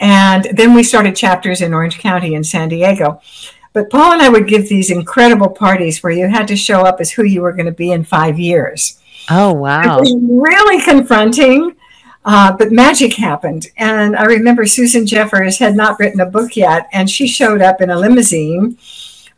And 0.00 0.44
then 0.52 0.74
we 0.74 0.82
started 0.82 1.14
chapters 1.14 1.60
in 1.60 1.72
Orange 1.72 1.98
County 1.98 2.34
and 2.34 2.46
San 2.46 2.68
Diego. 2.68 3.20
But 3.72 3.90
Paul 3.90 4.12
and 4.12 4.22
I 4.22 4.28
would 4.28 4.48
give 4.48 4.68
these 4.68 4.90
incredible 4.90 5.50
parties 5.50 6.02
where 6.02 6.12
you 6.12 6.28
had 6.28 6.48
to 6.48 6.56
show 6.56 6.80
up 6.80 7.00
as 7.00 7.10
who 7.10 7.24
you 7.24 7.42
were 7.42 7.52
going 7.52 7.66
to 7.66 7.72
be 7.72 7.92
in 7.92 8.04
five 8.04 8.38
years. 8.38 9.00
Oh, 9.30 9.52
wow. 9.52 9.98
It 9.98 10.00
was 10.00 10.16
really 10.20 10.82
confronting. 10.82 11.76
Uh, 12.24 12.56
but 12.56 12.72
magic 12.72 13.14
happened. 13.14 13.66
And 13.76 14.16
I 14.16 14.24
remember 14.24 14.64
Susan 14.64 15.06
Jeffers 15.06 15.58
had 15.58 15.76
not 15.76 15.98
written 15.98 16.20
a 16.20 16.26
book 16.26 16.56
yet, 16.56 16.88
and 16.92 17.08
she 17.10 17.26
showed 17.26 17.60
up 17.60 17.80
in 17.80 17.90
a 17.90 17.98
limousine 17.98 18.78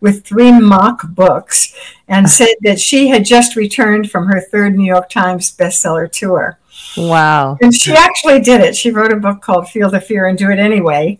with 0.00 0.24
three 0.24 0.52
mock 0.52 1.08
books 1.08 1.74
and 2.06 2.30
said 2.30 2.54
that 2.60 2.78
she 2.78 3.08
had 3.08 3.24
just 3.24 3.56
returned 3.56 4.10
from 4.10 4.26
her 4.26 4.40
third 4.40 4.76
New 4.76 4.84
York 4.84 5.08
Times 5.08 5.54
bestseller 5.56 6.10
tour. 6.10 6.58
Wow. 6.96 7.58
And 7.60 7.74
she 7.74 7.92
actually 7.92 8.40
did 8.40 8.60
it. 8.60 8.74
She 8.74 8.90
wrote 8.90 9.12
a 9.12 9.16
book 9.16 9.42
called 9.42 9.68
Feel 9.68 9.90
the 9.90 10.00
Fear 10.00 10.28
and 10.28 10.38
Do 10.38 10.50
It 10.50 10.58
Anyway. 10.58 11.18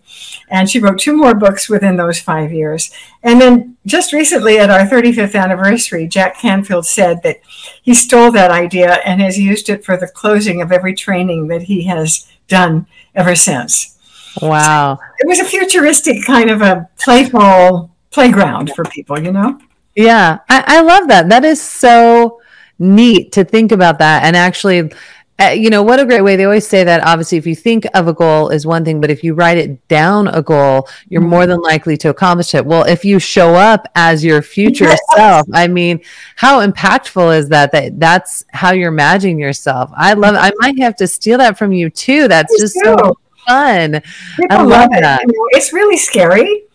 And 0.49 0.69
she 0.69 0.79
wrote 0.79 0.99
two 0.99 1.15
more 1.15 1.35
books 1.35 1.69
within 1.69 1.97
those 1.97 2.19
five 2.19 2.51
years. 2.51 2.91
And 3.23 3.39
then 3.39 3.77
just 3.85 4.13
recently 4.13 4.59
at 4.59 4.69
our 4.69 4.87
35th 4.87 5.35
anniversary, 5.35 6.07
Jack 6.07 6.39
Canfield 6.39 6.85
said 6.85 7.21
that 7.23 7.37
he 7.81 7.93
stole 7.93 8.31
that 8.31 8.51
idea 8.51 8.95
and 9.05 9.21
has 9.21 9.37
used 9.37 9.69
it 9.69 9.85
for 9.85 9.97
the 9.97 10.07
closing 10.07 10.61
of 10.61 10.71
every 10.71 10.95
training 10.95 11.47
that 11.47 11.63
he 11.63 11.83
has 11.85 12.27
done 12.47 12.87
ever 13.13 13.35
since. 13.35 13.97
Wow. 14.41 14.97
So 14.97 15.03
it 15.19 15.27
was 15.27 15.39
a 15.39 15.45
futuristic 15.45 16.25
kind 16.25 16.49
of 16.49 16.61
a 16.61 16.89
playful 16.99 17.91
playground 18.11 18.71
for 18.75 18.83
people, 18.85 19.19
you 19.19 19.31
know? 19.31 19.59
Yeah. 19.95 20.39
I, 20.49 20.63
I 20.67 20.81
love 20.81 21.07
that. 21.09 21.29
That 21.29 21.43
is 21.43 21.61
so 21.61 22.39
neat 22.79 23.31
to 23.31 23.43
think 23.43 23.71
about 23.71 23.99
that 23.99 24.23
and 24.23 24.35
actually 24.35 24.91
uh, 25.39 25.49
you 25.49 25.69
know 25.69 25.83
what 25.83 25.99
a 25.99 26.05
great 26.05 26.21
way 26.21 26.35
they 26.35 26.45
always 26.45 26.67
say 26.67 26.83
that 26.83 27.03
obviously 27.05 27.37
if 27.37 27.45
you 27.45 27.55
think 27.55 27.85
of 27.93 28.07
a 28.07 28.13
goal 28.13 28.49
is 28.49 28.65
one 28.65 28.83
thing 28.83 28.99
but 28.99 29.09
if 29.09 29.23
you 29.23 29.33
write 29.33 29.57
it 29.57 29.87
down 29.87 30.27
a 30.29 30.41
goal 30.41 30.87
you're 31.09 31.21
more 31.21 31.45
than 31.45 31.61
likely 31.61 31.95
to 31.95 32.09
accomplish 32.09 32.55
it. 32.55 32.65
Well 32.65 32.83
if 32.83 33.05
you 33.05 33.19
show 33.19 33.53
up 33.55 33.87
as 33.95 34.23
your 34.23 34.41
future 34.41 34.85
yes. 34.85 34.99
self 35.15 35.47
i 35.53 35.67
mean 35.67 36.01
how 36.35 36.65
impactful 36.65 37.37
is 37.37 37.49
that 37.49 37.71
that 37.71 37.99
that's 37.99 38.45
how 38.51 38.71
you're 38.71 38.91
imagining 38.91 39.39
yourself. 39.39 39.91
I 39.95 40.13
love 40.13 40.35
i 40.37 40.51
might 40.57 40.79
have 40.79 40.95
to 40.97 41.07
steal 41.07 41.37
that 41.37 41.57
from 41.57 41.71
you 41.71 41.89
too. 41.89 42.27
That's 42.27 42.59
just 42.59 42.75
so 42.83 43.17
fun. 43.47 44.01
People 44.35 44.57
i 44.57 44.57
love, 44.57 44.69
love 44.69 44.89
that. 44.91 45.21
it. 45.21 45.35
it's 45.51 45.71
really 45.71 45.97
scary 45.97 46.66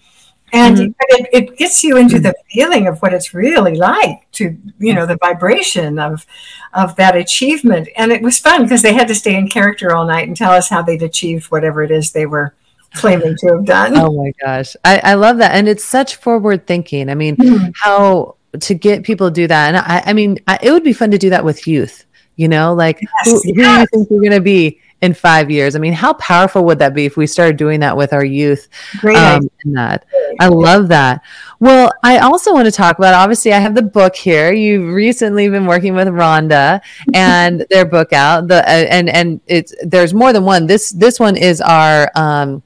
and 0.52 0.76
mm-hmm. 0.76 0.90
it, 1.08 1.28
it 1.32 1.56
gets 1.56 1.82
you 1.82 1.96
into 1.96 2.20
the 2.20 2.34
feeling 2.50 2.86
of 2.86 3.00
what 3.00 3.14
it's 3.14 3.32
really 3.32 3.74
like 3.74 4.30
to 4.32 4.56
you 4.78 4.92
know 4.92 5.06
the 5.06 5.16
vibration 5.16 5.98
of 5.98 6.26
of 6.74 6.94
that 6.96 7.16
achievement. 7.16 7.88
And 7.96 8.12
it 8.12 8.22
was 8.22 8.38
fun 8.38 8.62
because 8.62 8.82
they 8.82 8.92
had 8.92 9.08
to 9.08 9.14
stay 9.14 9.34
in 9.34 9.48
character 9.48 9.94
all 9.94 10.06
night 10.06 10.28
and 10.28 10.36
tell 10.36 10.52
us 10.52 10.68
how 10.68 10.82
they'd 10.82 11.02
achieved 11.02 11.50
whatever 11.50 11.82
it 11.82 11.90
is 11.90 12.12
they 12.12 12.26
were 12.26 12.54
claiming 12.94 13.34
to 13.38 13.46
have 13.48 13.64
done. 13.64 13.96
Oh 13.96 14.12
my 14.12 14.32
gosh. 14.44 14.76
I, 14.84 15.00
I 15.02 15.14
love 15.14 15.38
that. 15.38 15.52
And 15.52 15.66
it's 15.66 15.84
such 15.84 16.16
forward 16.16 16.66
thinking. 16.66 17.08
I 17.08 17.14
mean 17.14 17.36
mm-hmm. 17.36 17.70
how 17.74 18.36
to 18.60 18.74
get 18.74 19.04
people 19.04 19.28
to 19.28 19.34
do 19.34 19.46
that. 19.46 19.68
And 19.68 19.78
i, 19.78 20.10
I 20.10 20.12
mean 20.12 20.38
I, 20.46 20.58
it 20.62 20.70
would 20.70 20.84
be 20.84 20.92
fun 20.92 21.10
to 21.10 21.18
do 21.18 21.30
that 21.30 21.44
with 21.44 21.66
youth 21.66 22.04
you 22.36 22.48
know 22.48 22.72
like 22.72 22.98
yes, 23.00 23.30
who, 23.30 23.42
yes. 23.44 23.44
who 23.44 23.52
do 23.52 23.62
you 23.62 23.86
think 23.86 24.10
you're 24.10 24.20
going 24.20 24.32
to 24.32 24.40
be 24.40 24.80
in 25.02 25.12
five 25.12 25.50
years. 25.50 25.74
I 25.74 25.80
mean, 25.80 25.92
how 25.92 26.14
powerful 26.14 26.64
would 26.64 26.78
that 26.78 26.94
be 26.94 27.04
if 27.04 27.16
we 27.16 27.26
started 27.26 27.56
doing 27.56 27.80
that 27.80 27.96
with 27.96 28.12
our 28.12 28.24
youth? 28.24 28.68
Great. 28.98 29.16
Um, 29.16 29.50
that. 29.64 30.06
I 30.40 30.46
love 30.46 30.88
that. 30.88 31.22
Well, 31.58 31.92
I 32.04 32.18
also 32.18 32.54
want 32.54 32.66
to 32.66 32.72
talk 32.72 32.98
about 32.98 33.14
obviously 33.14 33.52
I 33.52 33.58
have 33.58 33.74
the 33.74 33.82
book 33.82 34.14
here. 34.14 34.52
You've 34.52 34.94
recently 34.94 35.48
been 35.48 35.66
working 35.66 35.94
with 35.94 36.08
Rhonda 36.08 36.80
and 37.14 37.66
their 37.68 37.84
book 37.84 38.12
out. 38.12 38.48
The 38.48 38.58
uh, 38.58 38.86
and 38.90 39.10
and 39.10 39.40
it's 39.46 39.74
there's 39.82 40.14
more 40.14 40.32
than 40.32 40.44
one. 40.44 40.66
This 40.66 40.90
this 40.90 41.18
one 41.20 41.36
is 41.36 41.60
our 41.60 42.10
um 42.14 42.62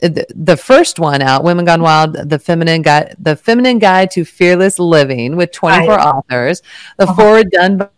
the, 0.00 0.26
the 0.34 0.56
first 0.56 0.98
one 0.98 1.22
out, 1.22 1.44
Women 1.44 1.64
Gone 1.64 1.80
Wild, 1.80 2.28
the 2.28 2.38
feminine 2.38 2.82
guide, 2.82 3.16
the 3.18 3.36
feminine 3.36 3.78
guide 3.78 4.10
to 4.12 4.24
fearless 4.24 4.78
living 4.78 5.36
with 5.36 5.50
24 5.52 5.88
right. 5.88 6.06
authors. 6.06 6.60
The 6.98 7.04
uh-huh. 7.04 7.14
forward 7.14 7.50
done 7.50 7.78
by 7.78 7.88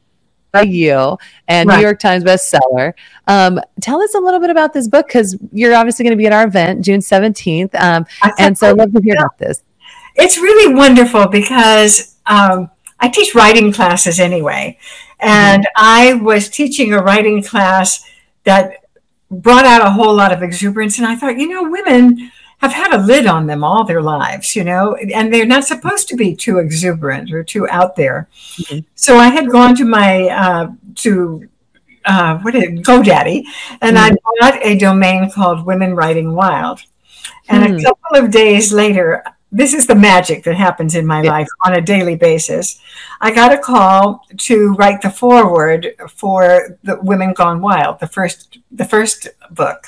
by 0.57 0.63
you 0.63 1.19
and 1.49 1.69
right. 1.69 1.77
New 1.77 1.83
York 1.83 1.99
Times 1.99 2.25
bestseller. 2.25 2.93
Um, 3.27 3.61
tell 3.81 4.03
us 4.03 4.15
a 4.15 4.19
little 4.19 4.41
bit 4.41 4.51
about 4.51 4.73
this 4.73 4.89
book 4.89 5.07
because 5.07 5.37
you're 5.53 5.75
obviously 5.75 6.05
going 6.05 6.13
to 6.13 6.17
be 6.17 6.27
at 6.27 6.33
our 6.33 6.47
event 6.47 6.85
June 6.85 7.01
17th. 7.01 7.75
Um, 7.81 8.07
and 8.39 8.57
so 8.57 8.71
I'd 8.71 8.77
love 8.77 8.93
to 8.93 9.01
hear 9.03 9.15
about 9.15 9.39
this. 9.39 9.63
It's 10.15 10.39
really 10.39 10.75
wonderful 10.75 11.27
because 11.27 12.17
um, 12.27 12.71
I 13.01 13.09
teach 13.09 13.35
writing 13.35 13.73
classes 13.73 14.19
anyway. 14.19 14.79
And 15.21 15.65
mm-hmm. 15.65 15.85
I 15.85 16.15
was 16.15 16.49
teaching 16.49 16.93
a 16.93 17.03
writing 17.03 17.43
class 17.43 18.05
that 18.45 18.85
brought 19.31 19.67
out 19.67 19.85
a 19.85 19.91
whole 19.91 20.15
lot 20.15 20.33
of 20.33 20.43
exuberance. 20.43 20.99
And 20.99 21.07
I 21.07 21.17
thought, 21.17 21.39
you 21.39 21.49
know, 21.49 21.69
women 21.69 22.31
have 22.59 22.73
had 22.73 22.95
a 22.95 23.03
lid 23.05 23.27
on 23.27 23.47
them 23.47 23.63
all 23.63 23.85
their 23.85 24.03
lives, 24.03 24.57
you 24.57 24.65
know, 24.65 24.95
and 24.95 25.33
they're 25.33 25.47
not 25.47 25.65
supposed 25.65 26.09
to 26.09 26.17
be 26.17 26.35
too 26.35 26.59
exuberant 26.59 27.31
or 27.33 27.45
too 27.45 27.69
out 27.69 27.97
there. 27.97 28.29
Mm-hmm. 28.57 28.79
So 28.95 29.17
I 29.17 29.29
had 29.29 29.51
gone 29.51 29.77
to 29.77 29.85
my 29.85 30.29
uh, 30.29 30.73
to 30.97 31.49
uh, 32.07 32.39
what 32.39 32.55
is 32.55 32.63
it, 32.63 32.75
GoDaddy, 32.77 33.45
and 33.83 33.97
mm-hmm. 33.97 34.15
I 34.15 34.51
bought 34.51 34.65
a 34.65 34.79
domain 34.79 35.31
called 35.31 35.67
Women 35.67 35.95
Writing 35.95 36.35
Wild. 36.35 36.81
And 37.49 37.65
mm-hmm. 37.65 37.79
a 37.79 37.83
couple 37.83 38.25
of 38.25 38.31
days 38.31 38.73
later, 38.73 39.23
this 39.53 39.75
is 39.75 39.87
the 39.87 39.95
magic 39.95 40.45
that 40.45 40.57
happens 40.57 40.95
in 40.95 41.07
my 41.07 41.23
yeah. 41.23 41.31
life 41.31 41.49
on 41.65 41.75
a 41.75 41.81
daily 41.81 42.17
basis. 42.17 42.81
I 43.21 43.31
got 43.31 43.53
a 43.53 43.59
call 43.59 44.25
to 44.39 44.75
write 44.75 45.03
the 45.03 45.11
foreword 45.11 45.95
for 46.11 46.79
the 46.83 46.99
Women 47.01 47.33
Gone 47.33 47.61
Wild, 47.61 48.01
the 48.01 48.09
first 48.09 48.59
the 48.71 48.85
first 48.85 49.29
book. 49.51 49.87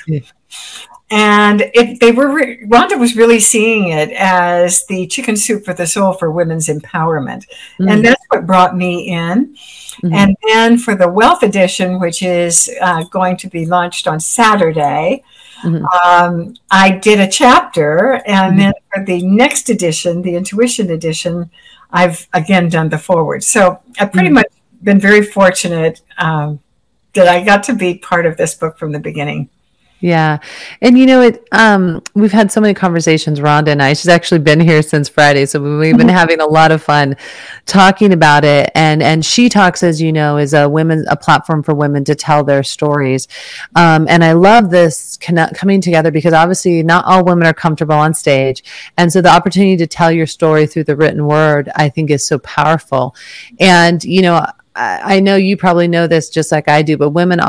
And 1.11 1.61
it, 1.73 1.99
they 1.99 2.11
were 2.11 2.31
re- 2.31 2.63
Rhonda 2.65 2.99
was 2.99 3.15
really 3.15 3.39
seeing 3.39 3.89
it 3.89 4.11
as 4.11 4.85
the 4.85 5.07
chicken 5.07 5.35
soup 5.35 5.65
for 5.65 5.73
the 5.73 5.87
soul 5.87 6.13
for 6.13 6.29
women's 6.29 6.67
empowerment, 6.67 7.47
mm-hmm. 7.47 7.87
and 7.87 8.05
that's 8.05 8.23
what 8.27 8.45
brought 8.45 8.77
me 8.77 9.07
in. 9.07 9.55
Mm-hmm. 10.03 10.13
And 10.13 10.37
then 10.47 10.77
for 10.77 10.95
the 10.95 11.09
wealth 11.09 11.41
edition, 11.41 11.99
which 11.99 12.21
is 12.21 12.69
uh, 12.79 13.05
going 13.05 13.37
to 13.37 13.47
be 13.47 13.65
launched 13.65 14.07
on 14.07 14.19
Saturday, 14.19 15.23
mm-hmm. 15.63 15.83
um, 16.07 16.55
I 16.69 16.91
did 16.91 17.19
a 17.19 17.27
chapter, 17.27 18.21
and 18.27 18.51
mm-hmm. 18.51 18.59
then 18.59 18.73
for 18.93 19.03
the 19.03 19.25
next 19.25 19.69
edition, 19.69 20.21
the 20.21 20.35
intuition 20.35 20.91
edition, 20.91 21.49
I've 21.91 22.27
again 22.33 22.69
done 22.69 22.89
the 22.89 22.99
forward. 22.99 23.43
So 23.43 23.79
I've 23.99 24.11
pretty 24.11 24.27
mm-hmm. 24.27 24.35
much 24.35 24.53
been 24.83 24.99
very 24.99 25.23
fortunate 25.23 26.01
um, 26.19 26.59
that 27.13 27.27
I 27.27 27.43
got 27.43 27.63
to 27.63 27.73
be 27.73 27.97
part 27.97 28.27
of 28.27 28.37
this 28.37 28.53
book 28.53 28.77
from 28.77 28.91
the 28.91 28.99
beginning. 28.99 29.49
Yeah. 30.01 30.39
And 30.81 30.97
you 30.97 31.05
know, 31.05 31.21
it 31.21 31.45
um 31.51 32.01
we've 32.13 32.31
had 32.31 32.51
so 32.51 32.61
many 32.61 32.73
conversations, 32.73 33.39
Rhonda 33.39 33.69
and 33.69 33.81
I. 33.81 33.93
She's 33.93 34.07
actually 34.07 34.39
been 34.39 34.59
here 34.59 34.81
since 34.81 35.09
Friday. 35.09 35.45
So 35.45 35.61
we've 35.61 35.97
been 35.97 36.07
mm-hmm. 36.07 36.15
having 36.15 36.39
a 36.39 36.45
lot 36.45 36.71
of 36.71 36.81
fun 36.81 37.17
talking 37.65 38.13
about 38.13 38.45
it. 38.45 38.71
And 38.75 39.03
and 39.03 39.25
she 39.25 39.49
talks, 39.49 39.83
as 39.83 40.01
you 40.01 40.13
know, 40.13 40.37
is 40.37 40.53
a 40.53 40.69
women 40.69 41.05
a 41.09 41.17
platform 41.17 41.63
for 41.63 41.73
women 41.73 42.05
to 42.05 42.15
tell 42.15 42.43
their 42.45 42.63
stories. 42.63 43.27
Um, 43.75 44.07
and 44.07 44.23
I 44.23 44.31
love 44.33 44.69
this 44.69 45.17
connect, 45.17 45.55
coming 45.55 45.81
together 45.81 46.11
because 46.11 46.33
obviously 46.33 46.81
not 46.81 47.03
all 47.05 47.25
women 47.25 47.45
are 47.45 47.53
comfortable 47.53 47.95
on 47.95 48.13
stage. 48.13 48.63
And 48.97 49.11
so 49.11 49.21
the 49.21 49.29
opportunity 49.29 49.75
to 49.77 49.87
tell 49.87 50.11
your 50.11 50.27
story 50.27 50.65
through 50.65 50.85
the 50.85 50.95
written 50.95 51.25
word, 51.27 51.69
I 51.75 51.89
think 51.89 52.09
is 52.09 52.25
so 52.25 52.39
powerful. 52.39 53.15
And, 53.59 54.03
you 54.03 54.21
know, 54.21 54.45
I 54.79 55.19
know 55.19 55.35
you 55.35 55.57
probably 55.57 55.89
know 55.89 56.07
this 56.07 56.29
just 56.29 56.53
like 56.53 56.69
I 56.69 56.81
do, 56.81 56.95
but 56.95 57.09
women 57.09 57.41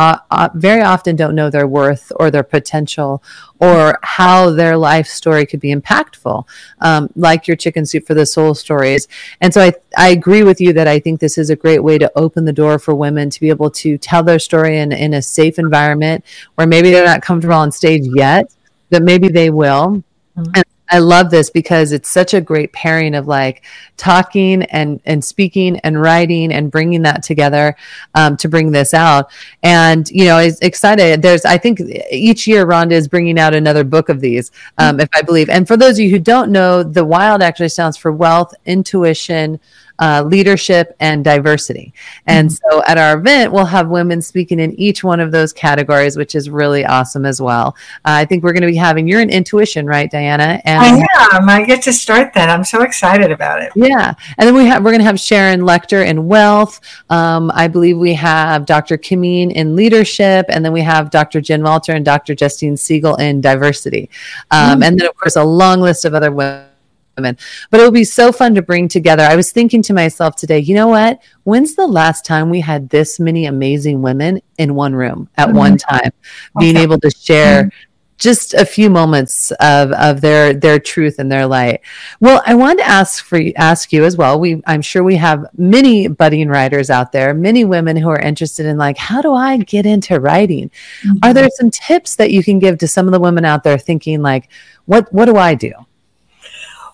very 0.55 0.83
often 0.83 1.15
don't 1.15 1.37
know 1.37 1.49
their 1.49 1.67
worth 1.67 2.11
or 2.17 2.29
their 2.31 2.43
potential 2.43 3.23
or 3.61 3.99
how 4.03 4.51
their 4.51 4.77
life 4.77 5.07
story 5.07 5.47
could 5.47 5.61
be 5.61 5.73
impactful, 5.73 6.45
um, 6.81 7.09
like 7.15 7.47
your 7.47 7.57
chicken 7.57 7.87
soup 7.87 8.07
for 8.07 8.15
the 8.15 8.27
soul 8.27 8.55
stories. 8.55 9.07
And 9.41 9.55
so 9.55 9.61
I, 9.61 9.73
I 9.97 10.09
agree 10.09 10.43
with 10.43 10.61
you 10.61 10.73
that 10.73 10.89
I 10.89 10.99
think 10.99 11.21
this 11.21 11.39
is 11.39 11.51
a 11.51 11.57
great 11.57 11.85
way 11.85 11.99
to 11.99 12.11
open 12.17 12.47
the 12.47 12.53
door 12.53 12.81
for 12.81 12.95
women 12.95 13.31
to 13.31 13.39
be 13.39 13.51
able 13.51 13.71
to 13.71 13.97
tell 13.97 14.25
their 14.25 14.41
story 14.41 14.79
in, 14.79 14.91
in 14.91 15.15
a 15.15 15.23
safe 15.23 15.59
environment 15.59 16.25
where 16.57 16.67
maybe 16.67 16.91
they're 16.91 17.05
not 17.05 17.23
comfortable 17.23 17.55
on 17.55 17.71
stage 17.71 18.03
yet, 18.07 18.53
but 18.91 19.05
maybe 19.05 19.29
they 19.29 19.51
will. 19.51 20.03
Mm-hmm. 20.37 20.53
And 20.55 20.65
I 20.90 20.99
love 20.99 21.30
this 21.30 21.50
because 21.50 21.92
it's 21.92 22.09
such 22.09 22.35
a 22.35 22.40
great 22.40 22.73
pairing 22.73 23.14
of 23.14 23.28
like 23.28 23.62
talking 23.97 24.62
and 24.64 25.00
and 25.04 25.25
speaking 25.25 25.78
and 25.80 26.00
writing 26.00 26.52
and 26.52 26.70
bringing 26.70 27.02
that 27.02 27.23
together 27.23 27.76
um, 28.14 28.37
to 28.38 28.49
bring 28.49 28.73
this 28.73 28.92
out. 28.92 29.30
And 29.62 30.11
you 30.11 30.25
know, 30.25 30.38
is 30.38 30.59
excited. 30.61 31.23
There's 31.23 31.44
I 31.44 31.59
think 31.59 31.80
each 32.11 32.47
year 32.47 32.66
Rhonda 32.66 32.92
is 32.92 33.09
bringing 33.09 33.38
out 33.38 33.54
another 33.54 33.85
book 33.85 34.09
of 34.09 34.20
these, 34.20 34.50
um, 34.78 34.92
mm-hmm. 34.92 35.00
if 35.00 35.09
I 35.14 35.23
believe. 35.23 35.49
And 35.49 35.66
for 35.66 35.76
those 35.76 35.99
of 35.99 36.04
you 36.04 36.11
who 36.11 36.18
don't 36.18 36.50
know, 36.50 36.82
the 36.82 37.04
Wild 37.04 37.42
actually 37.42 37.68
stands 37.68 37.97
for 37.97 38.11
Wealth, 38.12 38.52
Intuition 38.66 39.61
uh, 40.00 40.23
leadership, 40.26 40.97
and 41.00 41.23
diversity. 41.23 41.92
And 42.26 42.49
mm-hmm. 42.49 42.71
so 42.71 42.83
at 42.85 42.99
our 42.99 43.19
event, 43.19 43.52
we'll 43.52 43.66
have 43.66 43.88
women 43.88 44.23
speaking 44.23 44.59
in 44.59 44.73
each 44.80 45.04
one 45.04 45.21
of 45.21 45.30
those 45.30 45.52
categories, 45.52 46.16
which 46.16 46.35
is 46.35 46.49
really 46.49 46.85
awesome 46.87 47.26
as 47.26 47.40
well. 47.40 47.76
Uh, 48.04 48.16
I 48.16 48.25
think 48.25 48.42
we're 48.42 48.52
going 48.52 48.62
to 48.62 48.69
be 48.69 48.76
having, 48.76 49.07
you're 49.07 49.21
in 49.21 49.30
intuition, 49.30 49.87
right, 49.87 50.11
Diana? 50.11 50.61
And 50.64 50.80
I 50.80 51.37
am. 51.37 51.49
I 51.49 51.64
get 51.64 51.83
to 51.83 51.92
start 51.92 52.33
that. 52.35 52.49
I'm 52.49 52.64
so 52.64 52.83
excited 52.83 53.30
about 53.30 53.62
it. 53.62 53.73
Yeah. 53.76 54.14
And 54.38 54.49
then 54.49 54.54
we 54.54 54.64
have, 54.66 54.83
we're 54.83 54.90
going 54.90 55.00
to 55.00 55.07
have 55.07 55.21
Sharon 55.21 55.61
Lechter 55.61 56.07
in 56.07 56.26
wealth. 56.26 56.80
Um, 57.11 57.52
I 57.54 57.69
believe 57.69 57.99
we 57.99 58.14
have 58.14 58.64
Dr. 58.64 58.97
Kimeen 58.97 59.52
in 59.52 59.76
leadership. 59.76 60.47
And 60.49 60.64
then 60.64 60.73
we 60.73 60.80
have 60.80 61.11
Dr. 61.11 61.42
Jen 61.42 61.62
Walter 61.62 61.92
and 61.92 62.04
Dr. 62.04 62.35
Justine 62.35 62.76
Siegel 62.76 63.16
in 63.16 63.40
diversity. 63.40 64.09
Um, 64.50 64.61
mm-hmm. 64.61 64.83
And 64.83 64.99
then, 64.99 65.09
of 65.09 65.16
course, 65.16 65.37
a 65.37 65.45
long 65.45 65.80
list 65.80 66.04
of 66.07 66.14
other 66.14 66.33
women 66.33 66.70
women. 67.17 67.37
But 67.71 67.81
it'll 67.81 67.93
be 67.93 68.05
so 68.05 68.33
fun 68.33 68.55
to 68.55 68.62
bring 68.62 68.88
together. 68.88 69.23
I 69.23 69.37
was 69.37 69.52
thinking 69.52 69.83
to 69.83 69.93
myself 69.93 70.37
today, 70.37 70.59
you 70.59 70.75
know 70.75 70.88
what? 70.88 71.21
When's 71.45 71.75
the 71.75 71.87
last 71.87 72.25
time 72.25 72.50
we 72.50 72.61
had 72.61 72.88
this 72.88 73.21
many 73.21 73.47
amazing 73.47 74.02
women 74.02 74.40
in 74.59 74.75
one 74.75 74.95
room 74.95 75.29
at 75.37 75.49
mm-hmm. 75.49 75.57
one 75.57 75.76
time, 75.76 76.12
being 76.59 76.76
okay. 76.76 76.83
able 76.83 77.00
to 77.00 77.11
share 77.11 77.64
mm-hmm. 77.64 77.76
just 78.19 78.55
a 78.55 78.64
few 78.64 78.90
moments 78.90 79.50
of, 79.61 79.93
of 79.93 80.21
their 80.21 80.55
their 80.55 80.79
truth 80.79 81.19
and 81.19 81.31
their 81.31 81.47
light. 81.47 81.81
Well, 82.21 82.43
I 82.47 82.55
wanted 82.55 82.79
to 82.79 82.88
ask 82.88 83.25
for 83.25 83.40
ask 83.57 83.93
you 83.93 84.05
as 84.05 84.17
well. 84.17 84.38
We 84.38 84.62
I'm 84.67 84.83
sure 84.83 85.02
we 85.02 85.17
have 85.17 85.47
many 85.57 86.09
budding 86.09 86.49
writers 86.49 86.90
out 86.90 87.12
there, 87.12 87.35
many 87.35 87.64
women 87.64 87.97
who 87.97 88.09
are 88.09 88.21
interested 88.21 88.67
in 88.67 88.79
like, 88.79 88.97
how 88.97 89.21
do 89.21 89.35
I 89.35 89.59
get 89.59 89.87
into 89.87 90.21
writing? 90.21 90.71
Mm-hmm. 91.02 91.19
Are 91.23 91.35
there 91.35 91.49
some 91.50 91.71
tips 91.71 92.17
that 92.17 92.31
you 92.31 92.43
can 92.43 92.59
give 92.59 92.79
to 92.79 92.88
some 92.88 93.07
of 93.07 93.12
the 93.12 93.21
women 93.21 93.45
out 93.45 93.62
there 93.62 93.79
thinking 93.79 94.23
like, 94.23 94.49
what 94.87 95.12
what 95.12 95.26
do 95.26 95.37
I 95.37 95.55
do? 95.55 95.73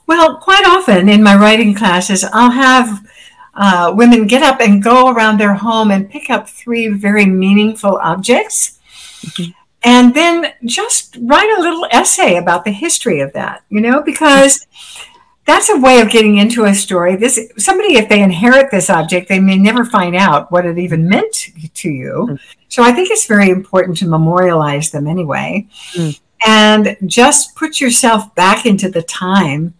Well, 0.06 0.36
quite 0.36 0.64
often 0.66 1.08
in 1.08 1.22
my 1.22 1.36
writing 1.36 1.74
classes, 1.74 2.24
I'll 2.32 2.50
have 2.50 3.06
uh, 3.54 3.92
women 3.96 4.26
get 4.26 4.42
up 4.42 4.60
and 4.60 4.82
go 4.82 5.10
around 5.10 5.38
their 5.38 5.54
home 5.54 5.90
and 5.90 6.08
pick 6.08 6.30
up 6.30 6.48
three 6.48 6.88
very 6.88 7.26
meaningful 7.26 7.96
objects. 7.96 8.78
Mm-hmm 9.22 9.52
and 9.86 10.14
then 10.14 10.52
just 10.64 11.16
write 11.20 11.48
a 11.56 11.60
little 11.60 11.86
essay 11.90 12.36
about 12.36 12.64
the 12.64 12.70
history 12.70 13.20
of 13.20 13.32
that 13.32 13.62
you 13.70 13.80
know 13.80 14.02
because 14.02 14.66
that's 15.46 15.70
a 15.70 15.78
way 15.78 16.00
of 16.00 16.10
getting 16.10 16.38
into 16.38 16.64
a 16.64 16.74
story 16.74 17.16
this 17.16 17.38
somebody 17.56 17.96
if 17.96 18.08
they 18.08 18.22
inherit 18.22 18.70
this 18.70 18.90
object 18.90 19.28
they 19.28 19.40
may 19.40 19.56
never 19.56 19.84
find 19.84 20.14
out 20.14 20.50
what 20.50 20.66
it 20.66 20.78
even 20.78 21.08
meant 21.08 21.50
to 21.72 21.88
you 21.88 22.26
mm. 22.30 22.40
so 22.68 22.82
i 22.82 22.92
think 22.92 23.10
it's 23.10 23.26
very 23.26 23.48
important 23.48 23.96
to 23.96 24.06
memorialize 24.06 24.90
them 24.90 25.06
anyway 25.06 25.66
mm. 25.92 26.20
and 26.44 26.96
just 27.06 27.54
put 27.54 27.80
yourself 27.80 28.34
back 28.34 28.66
into 28.66 28.90
the 28.90 29.02
time 29.02 29.72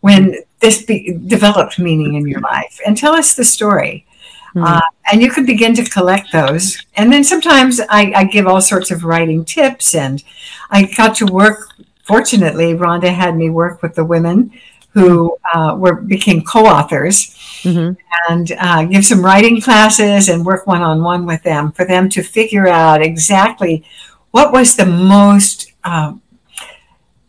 when 0.00 0.36
this 0.60 0.82
be, 0.82 1.18
developed 1.26 1.78
meaning 1.78 2.14
in 2.14 2.26
your 2.26 2.40
life 2.40 2.78
and 2.86 2.96
tell 2.96 3.14
us 3.14 3.34
the 3.34 3.44
story 3.44 4.06
Mm. 4.54 4.66
Uh, 4.66 4.80
and 5.10 5.22
you 5.22 5.30
can 5.30 5.46
begin 5.46 5.74
to 5.74 5.84
collect 5.84 6.32
those. 6.32 6.84
And 6.96 7.12
then 7.12 7.22
sometimes 7.22 7.80
I, 7.80 8.12
I, 8.14 8.24
give 8.24 8.46
all 8.46 8.60
sorts 8.60 8.90
of 8.90 9.04
writing 9.04 9.44
tips. 9.44 9.94
And 9.94 10.22
I 10.70 10.84
got 10.96 11.14
to 11.16 11.26
work, 11.26 11.72
fortunately, 12.04 12.74
Rhonda 12.74 13.12
had 13.12 13.36
me 13.36 13.50
work 13.50 13.82
with 13.82 13.94
the 13.94 14.04
women 14.04 14.52
who 14.92 15.36
uh, 15.54 15.76
were 15.78 15.94
became 15.94 16.42
co-authors 16.42 17.36
mm-hmm. 17.62 17.92
and 18.28 18.52
uh, 18.58 18.84
give 18.84 19.04
some 19.04 19.24
writing 19.24 19.60
classes 19.60 20.28
and 20.28 20.44
work 20.44 20.66
one-on-one 20.66 21.26
with 21.26 21.44
them 21.44 21.70
for 21.70 21.84
them 21.84 22.08
to 22.08 22.24
figure 22.24 22.66
out 22.66 23.00
exactly 23.00 23.84
what 24.32 24.52
was 24.52 24.74
the 24.74 24.86
most 24.86 25.72
um, 25.84 26.20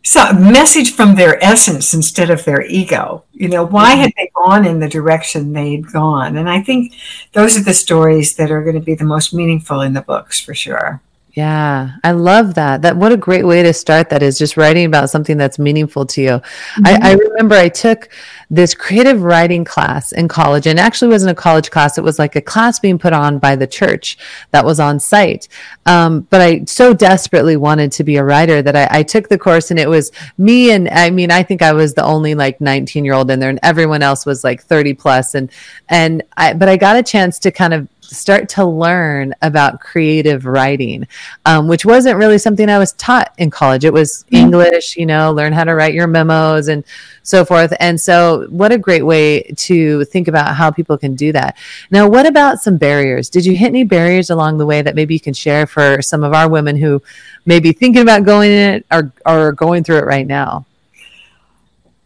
so 0.04 0.32
message 0.32 0.94
from 0.94 1.14
their 1.14 1.42
essence 1.42 1.94
instead 1.94 2.30
of 2.30 2.44
their 2.44 2.62
ego. 2.62 3.24
You 3.32 3.48
know 3.48 3.64
why 3.64 3.92
mm-hmm. 3.92 4.00
had 4.00 4.12
they 4.16 4.30
gone 4.34 4.66
in 4.66 4.80
the 4.80 4.88
direction 4.88 5.52
they'd 5.52 5.86
gone? 5.92 6.36
And 6.36 6.48
i 6.48 6.60
think 6.60 6.94
those 7.32 7.56
are 7.56 7.62
the 7.62 7.74
stories 7.74 8.34
that 8.36 8.50
are 8.50 8.62
going 8.62 8.74
to 8.74 8.80
be 8.80 8.94
the 8.94 9.04
most 9.04 9.32
meaningful 9.34 9.80
in 9.80 9.92
the 9.92 10.02
books 10.02 10.40
for 10.40 10.54
sure 10.54 11.00
yeah, 11.34 11.92
I 12.04 12.12
love 12.12 12.54
that. 12.54 12.82
That 12.82 12.98
what 12.98 13.10
a 13.10 13.16
great 13.16 13.46
way 13.46 13.62
to 13.62 13.72
start 13.72 14.10
that 14.10 14.22
is 14.22 14.36
just 14.36 14.58
writing 14.58 14.84
about 14.84 15.08
something 15.08 15.38
that's 15.38 15.58
meaningful 15.58 16.04
to 16.06 16.20
you. 16.20 16.28
Mm-hmm. 16.28 16.86
I, 16.86 16.98
I, 17.00 17.12
remember 17.14 17.54
I 17.54 17.70
took 17.70 18.10
this 18.50 18.74
creative 18.74 19.22
writing 19.22 19.64
class 19.64 20.12
in 20.12 20.28
college, 20.28 20.66
and 20.66 20.78
actually 20.78 21.10
wasn't 21.10 21.30
a 21.30 21.40
college 21.40 21.70
class. 21.70 21.96
It 21.96 22.04
was 22.04 22.18
like 22.18 22.36
a 22.36 22.42
class 22.42 22.78
being 22.80 22.98
put 22.98 23.14
on 23.14 23.38
by 23.38 23.56
the 23.56 23.66
church 23.66 24.18
that 24.50 24.66
was 24.66 24.78
on 24.78 25.00
site. 25.00 25.48
Um, 25.86 26.26
but 26.28 26.42
I 26.42 26.64
so 26.66 26.92
desperately 26.92 27.56
wanted 27.56 27.92
to 27.92 28.04
be 28.04 28.16
a 28.16 28.24
writer 28.24 28.60
that 28.60 28.76
I, 28.76 28.98
I 28.98 29.02
took 29.02 29.30
the 29.30 29.38
course, 29.38 29.70
and 29.70 29.80
it 29.80 29.88
was 29.88 30.12
me 30.36 30.70
and 30.72 30.86
I 30.90 31.08
mean 31.08 31.30
I 31.30 31.42
think 31.44 31.62
I 31.62 31.72
was 31.72 31.94
the 31.94 32.04
only 32.04 32.34
like 32.34 32.60
19 32.60 33.06
year 33.06 33.14
old 33.14 33.30
in 33.30 33.40
there, 33.40 33.48
and 33.48 33.60
everyone 33.62 34.02
else 34.02 34.26
was 34.26 34.44
like 34.44 34.62
30 34.64 34.92
plus, 34.94 35.34
and 35.34 35.50
and 35.88 36.22
I 36.36 36.52
but 36.52 36.68
I 36.68 36.76
got 36.76 36.96
a 36.96 37.02
chance 37.02 37.38
to 37.38 37.50
kind 37.50 37.72
of 37.72 37.88
start 38.02 38.48
to 38.50 38.64
learn 38.64 39.34
about 39.42 39.80
creative 39.80 40.44
writing, 40.44 41.06
um, 41.46 41.68
which 41.68 41.84
wasn't 41.84 42.18
really 42.18 42.38
something 42.38 42.68
I 42.68 42.78
was 42.78 42.92
taught 42.92 43.32
in 43.38 43.50
college. 43.50 43.84
It 43.84 43.92
was 43.92 44.24
mm-hmm. 44.24 44.36
English, 44.36 44.96
you 44.96 45.06
know, 45.06 45.32
learn 45.32 45.52
how 45.52 45.64
to 45.64 45.74
write 45.74 45.94
your 45.94 46.06
memos 46.06 46.68
and 46.68 46.84
so 47.22 47.44
forth. 47.44 47.72
And 47.80 48.00
so, 48.00 48.46
what 48.50 48.72
a 48.72 48.78
great 48.78 49.02
way 49.02 49.42
to 49.42 50.04
think 50.06 50.28
about 50.28 50.54
how 50.54 50.70
people 50.70 50.98
can 50.98 51.14
do 51.14 51.32
that. 51.32 51.56
Now, 51.90 52.08
what 52.08 52.26
about 52.26 52.60
some 52.60 52.76
barriers? 52.76 53.30
Did 53.30 53.46
you 53.46 53.56
hit 53.56 53.68
any 53.68 53.84
barriers 53.84 54.30
along 54.30 54.58
the 54.58 54.66
way 54.66 54.82
that 54.82 54.94
maybe 54.94 55.14
you 55.14 55.20
can 55.20 55.34
share 55.34 55.66
for 55.66 56.02
some 56.02 56.24
of 56.24 56.34
our 56.34 56.48
women 56.48 56.76
who 56.76 57.02
may 57.46 57.60
be 57.60 57.72
thinking 57.72 58.02
about 58.02 58.24
going 58.24 58.50
in 58.50 58.74
it 58.74 58.86
or, 58.90 59.12
or 59.24 59.52
going 59.52 59.84
through 59.84 59.98
it 59.98 60.06
right 60.06 60.26
now? 60.26 60.66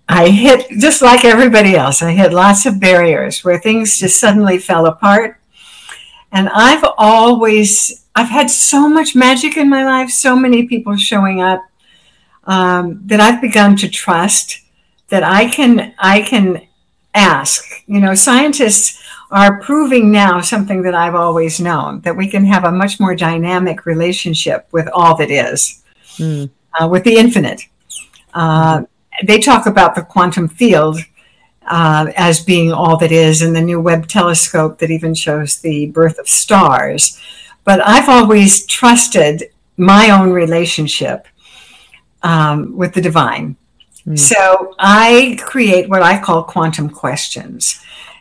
I 0.08 0.28
hit 0.28 0.68
just 0.78 1.02
like 1.02 1.24
everybody 1.24 1.74
else. 1.74 2.00
I 2.00 2.12
hit 2.12 2.32
lots 2.32 2.64
of 2.64 2.78
barriers 2.78 3.42
where 3.42 3.58
things 3.58 3.98
just 3.98 4.20
suddenly 4.20 4.58
fell 4.58 4.86
apart. 4.86 5.40
And 6.36 6.50
I've 6.50 6.84
always, 6.98 8.04
I've 8.14 8.28
had 8.28 8.50
so 8.50 8.90
much 8.90 9.16
magic 9.16 9.56
in 9.56 9.70
my 9.70 9.86
life, 9.86 10.10
so 10.10 10.36
many 10.36 10.68
people 10.68 10.94
showing 10.94 11.40
up 11.40 11.64
um, 12.44 13.00
that 13.06 13.20
I've 13.20 13.40
begun 13.40 13.74
to 13.76 13.88
trust 13.88 14.60
that 15.08 15.22
I 15.22 15.48
can, 15.48 15.94
I 15.98 16.20
can 16.20 16.66
ask. 17.14 17.64
You 17.86 18.00
know, 18.00 18.14
scientists 18.14 19.02
are 19.30 19.62
proving 19.62 20.12
now 20.12 20.42
something 20.42 20.82
that 20.82 20.94
I've 20.94 21.14
always 21.14 21.58
known 21.58 22.02
that 22.02 22.14
we 22.14 22.28
can 22.28 22.44
have 22.44 22.64
a 22.64 22.70
much 22.70 23.00
more 23.00 23.16
dynamic 23.16 23.86
relationship 23.86 24.68
with 24.72 24.88
all 24.92 25.16
that 25.16 25.30
is, 25.30 25.82
mm. 26.18 26.50
uh, 26.78 26.86
with 26.86 27.04
the 27.04 27.16
infinite. 27.16 27.62
Uh, 28.34 28.82
they 29.24 29.38
talk 29.38 29.64
about 29.64 29.94
the 29.94 30.02
quantum 30.02 30.48
field 30.48 30.98
uh, 31.66 32.12
as 32.16 32.40
being 32.40 32.72
all 32.72 32.96
that 32.98 33.12
is, 33.12 33.42
and 33.42 33.54
the 33.54 33.60
new 33.60 33.80
Webb 33.80 34.08
telescope 34.08 34.78
that 34.78 34.90
even 34.90 35.14
shows 35.14 35.58
the 35.58 35.86
birth 35.86 36.18
of 36.18 36.28
stars. 36.28 37.20
But 37.64 37.80
I've 37.86 38.08
always 38.08 38.66
trusted 38.66 39.50
my 39.76 40.10
own 40.10 40.30
relationship 40.30 41.26
um, 42.22 42.76
with 42.76 42.94
the 42.94 43.00
divine. 43.00 43.56
Mm. 44.06 44.18
So 44.18 44.74
I 44.78 45.36
create 45.40 45.88
what 45.88 46.02
I 46.02 46.20
call 46.20 46.44
quantum 46.44 46.88
questions. 46.88 47.80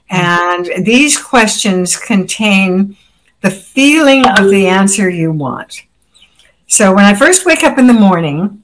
And 0.10 0.86
these 0.86 1.22
questions 1.22 1.98
contain 1.98 2.98
the 3.42 3.52
feeling 3.52 4.28
of 4.28 4.50
the 4.50 4.68
answer 4.68 5.10
you 5.10 5.32
want. 5.32 5.84
So 6.68 6.94
when 6.94 7.06
I 7.06 7.14
first 7.14 7.46
wake 7.46 7.64
up 7.64 7.78
in 7.78 7.88
the 7.88 7.94
morning, 7.94 8.64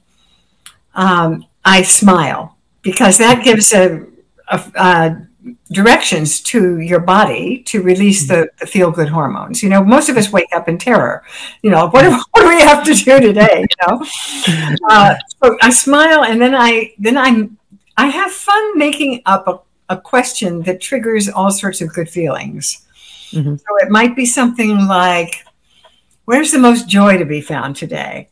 um, 0.94 1.46
I 1.64 1.82
smile 1.82 2.56
because 2.82 3.18
that 3.18 3.44
gives 3.44 3.72
a 3.72 4.06
uh, 4.52 5.14
directions 5.72 6.40
to 6.40 6.78
your 6.78 7.00
body 7.00 7.62
to 7.64 7.82
release 7.82 8.28
the, 8.28 8.48
the 8.60 8.66
feel 8.66 8.90
good 8.90 9.08
hormones. 9.08 9.62
You 9.62 9.68
know, 9.68 9.82
most 9.82 10.08
of 10.08 10.16
us 10.16 10.30
wake 10.30 10.48
up 10.54 10.68
in 10.68 10.78
terror. 10.78 11.24
You 11.62 11.70
know, 11.70 11.88
what, 11.88 12.04
what 12.30 12.42
do 12.42 12.48
we 12.48 12.60
have 12.60 12.84
to 12.84 12.94
do 12.94 13.20
today? 13.20 13.64
You 13.68 13.88
know, 13.88 14.06
uh, 14.88 15.14
so 15.42 15.56
I 15.62 15.70
smile 15.70 16.24
and 16.24 16.40
then 16.40 16.54
I 16.54 16.94
then 16.98 17.16
I'm 17.16 17.58
I 17.96 18.06
have 18.06 18.32
fun 18.32 18.78
making 18.78 19.22
up 19.26 19.48
a, 19.48 19.60
a 19.94 20.00
question 20.00 20.62
that 20.62 20.80
triggers 20.80 21.28
all 21.28 21.50
sorts 21.50 21.80
of 21.80 21.92
good 21.92 22.08
feelings. 22.08 22.86
Mm-hmm. 23.30 23.56
So 23.56 23.76
it 23.78 23.90
might 23.90 24.14
be 24.14 24.26
something 24.26 24.86
like, 24.86 25.44
"Where's 26.24 26.52
the 26.52 26.58
most 26.58 26.88
joy 26.88 27.18
to 27.18 27.24
be 27.24 27.40
found 27.40 27.76
today?" 27.76 28.28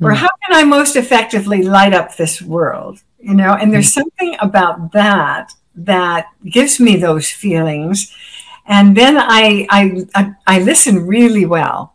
Or 0.00 0.10
mm-hmm. 0.10 0.16
how 0.16 0.28
can 0.44 0.54
I 0.54 0.64
most 0.64 0.96
effectively 0.96 1.62
light 1.62 1.94
up 1.94 2.16
this 2.16 2.42
world? 2.42 3.02
You 3.18 3.34
know 3.34 3.54
and 3.54 3.72
there's 3.72 3.90
mm. 3.90 4.00
something 4.00 4.36
about 4.40 4.92
that 4.92 5.52
that 5.74 6.26
gives 6.44 6.80
me 6.80 6.96
those 6.96 7.28
feelings 7.28 8.14
and 8.66 8.96
then 8.96 9.16
i 9.18 9.66
i 9.68 10.06
i, 10.14 10.34
I 10.46 10.58
listen 10.60 11.06
really 11.06 11.44
well 11.44 11.94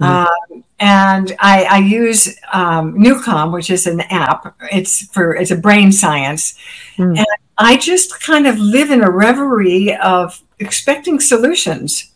mm. 0.00 0.06
um, 0.06 0.64
and 0.80 1.34
I, 1.40 1.64
I 1.64 1.78
use 1.78 2.38
um, 2.52 2.94
NuCalm, 2.94 3.52
which 3.52 3.70
is 3.70 3.86
an 3.86 4.00
app. 4.02 4.54
It's 4.70 5.06
for 5.08 5.34
it's 5.34 5.50
a 5.50 5.56
brain 5.56 5.90
science, 5.90 6.56
mm. 6.96 7.16
and 7.16 7.26
I 7.58 7.76
just 7.76 8.20
kind 8.20 8.46
of 8.46 8.58
live 8.58 8.90
in 8.90 9.02
a 9.02 9.10
reverie 9.10 9.96
of 9.96 10.40
expecting 10.60 11.18
solutions. 11.18 12.12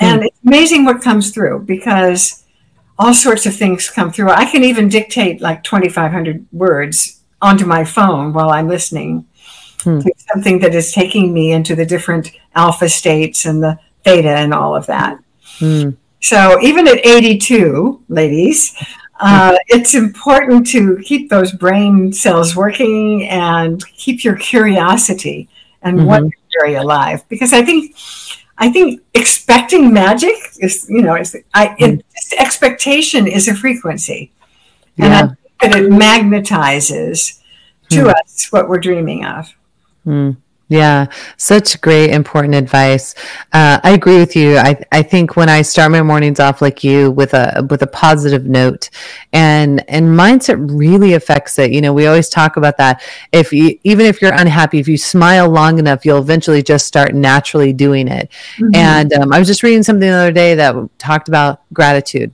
And 0.00 0.22
mm. 0.22 0.26
it's 0.26 0.38
amazing 0.44 0.84
what 0.84 1.00
comes 1.00 1.30
through 1.30 1.60
because 1.60 2.44
all 2.98 3.14
sorts 3.14 3.46
of 3.46 3.54
things 3.54 3.88
come 3.88 4.10
through. 4.10 4.30
I 4.30 4.46
can 4.46 4.64
even 4.64 4.88
dictate 4.88 5.40
like 5.40 5.62
2,500 5.62 6.46
words 6.52 7.15
onto 7.42 7.66
my 7.66 7.84
phone 7.84 8.32
while 8.32 8.50
I'm 8.50 8.68
listening 8.68 9.26
hmm. 9.80 10.00
to 10.00 10.12
something 10.32 10.58
that 10.60 10.74
is 10.74 10.92
taking 10.92 11.32
me 11.32 11.52
into 11.52 11.74
the 11.74 11.86
different 11.86 12.32
alpha 12.54 12.88
states 12.88 13.44
and 13.44 13.62
the 13.62 13.78
theta 14.04 14.30
and 14.30 14.54
all 14.54 14.74
of 14.74 14.86
that. 14.86 15.18
Hmm. 15.58 15.90
So 16.20 16.60
even 16.60 16.88
at 16.88 17.04
82, 17.04 18.02
ladies, 18.08 18.74
uh, 19.20 19.56
it's 19.68 19.94
important 19.94 20.66
to 20.68 20.98
keep 21.04 21.30
those 21.30 21.52
brain 21.52 22.12
cells 22.12 22.56
working 22.56 23.28
and 23.28 23.84
keep 23.96 24.24
your 24.24 24.36
curiosity 24.36 25.48
and 25.82 25.98
mm-hmm. 25.98 26.06
what 26.06 26.24
very 26.58 26.74
alive. 26.74 27.26
Because 27.28 27.52
I 27.52 27.62
think, 27.64 27.94
I 28.58 28.70
think 28.70 29.02
expecting 29.14 29.92
magic 29.92 30.34
is, 30.58 30.86
you 30.88 31.02
know, 31.02 31.14
is 31.14 31.36
I 31.54 31.76
it, 31.78 31.94
hmm. 31.94 32.40
expectation 32.40 33.26
is 33.26 33.48
a 33.48 33.54
frequency, 33.54 34.32
and 34.98 35.12
yeah. 35.12 35.28
I 35.32 35.45
that 35.60 35.76
it 35.76 35.90
magnetizes 35.90 37.40
to 37.90 38.04
mm. 38.04 38.14
us 38.14 38.48
what 38.50 38.68
we're 38.68 38.78
dreaming 38.78 39.24
of. 39.24 39.54
Mm. 40.06 40.36
Yeah, 40.68 41.06
such 41.36 41.80
great, 41.80 42.10
important 42.10 42.56
advice. 42.56 43.14
Uh, 43.52 43.78
I 43.84 43.92
agree 43.92 44.18
with 44.18 44.34
you. 44.34 44.56
I, 44.56 44.76
I 44.90 45.00
think 45.00 45.36
when 45.36 45.48
I 45.48 45.62
start 45.62 45.92
my 45.92 46.02
mornings 46.02 46.40
off 46.40 46.60
like 46.60 46.82
you 46.82 47.12
with 47.12 47.34
a 47.34 47.64
with 47.70 47.82
a 47.82 47.86
positive 47.86 48.46
note, 48.46 48.90
and 49.32 49.88
and 49.88 50.06
mindset 50.06 50.56
really 50.76 51.14
affects 51.14 51.60
it. 51.60 51.70
You 51.70 51.80
know, 51.80 51.92
we 51.92 52.08
always 52.08 52.28
talk 52.28 52.56
about 52.56 52.78
that. 52.78 53.00
If 53.30 53.52
you 53.52 53.78
even 53.84 54.06
if 54.06 54.20
you're 54.20 54.34
unhappy, 54.34 54.80
if 54.80 54.88
you 54.88 54.98
smile 54.98 55.48
long 55.48 55.78
enough, 55.78 56.04
you'll 56.04 56.18
eventually 56.18 56.64
just 56.64 56.88
start 56.88 57.14
naturally 57.14 57.72
doing 57.72 58.08
it. 58.08 58.28
Mm-hmm. 58.56 58.74
And 58.74 59.12
um, 59.12 59.32
I 59.32 59.38
was 59.38 59.46
just 59.46 59.62
reading 59.62 59.84
something 59.84 60.08
the 60.08 60.16
other 60.16 60.32
day 60.32 60.56
that 60.56 60.74
talked 60.98 61.28
about 61.28 61.60
gratitude 61.72 62.32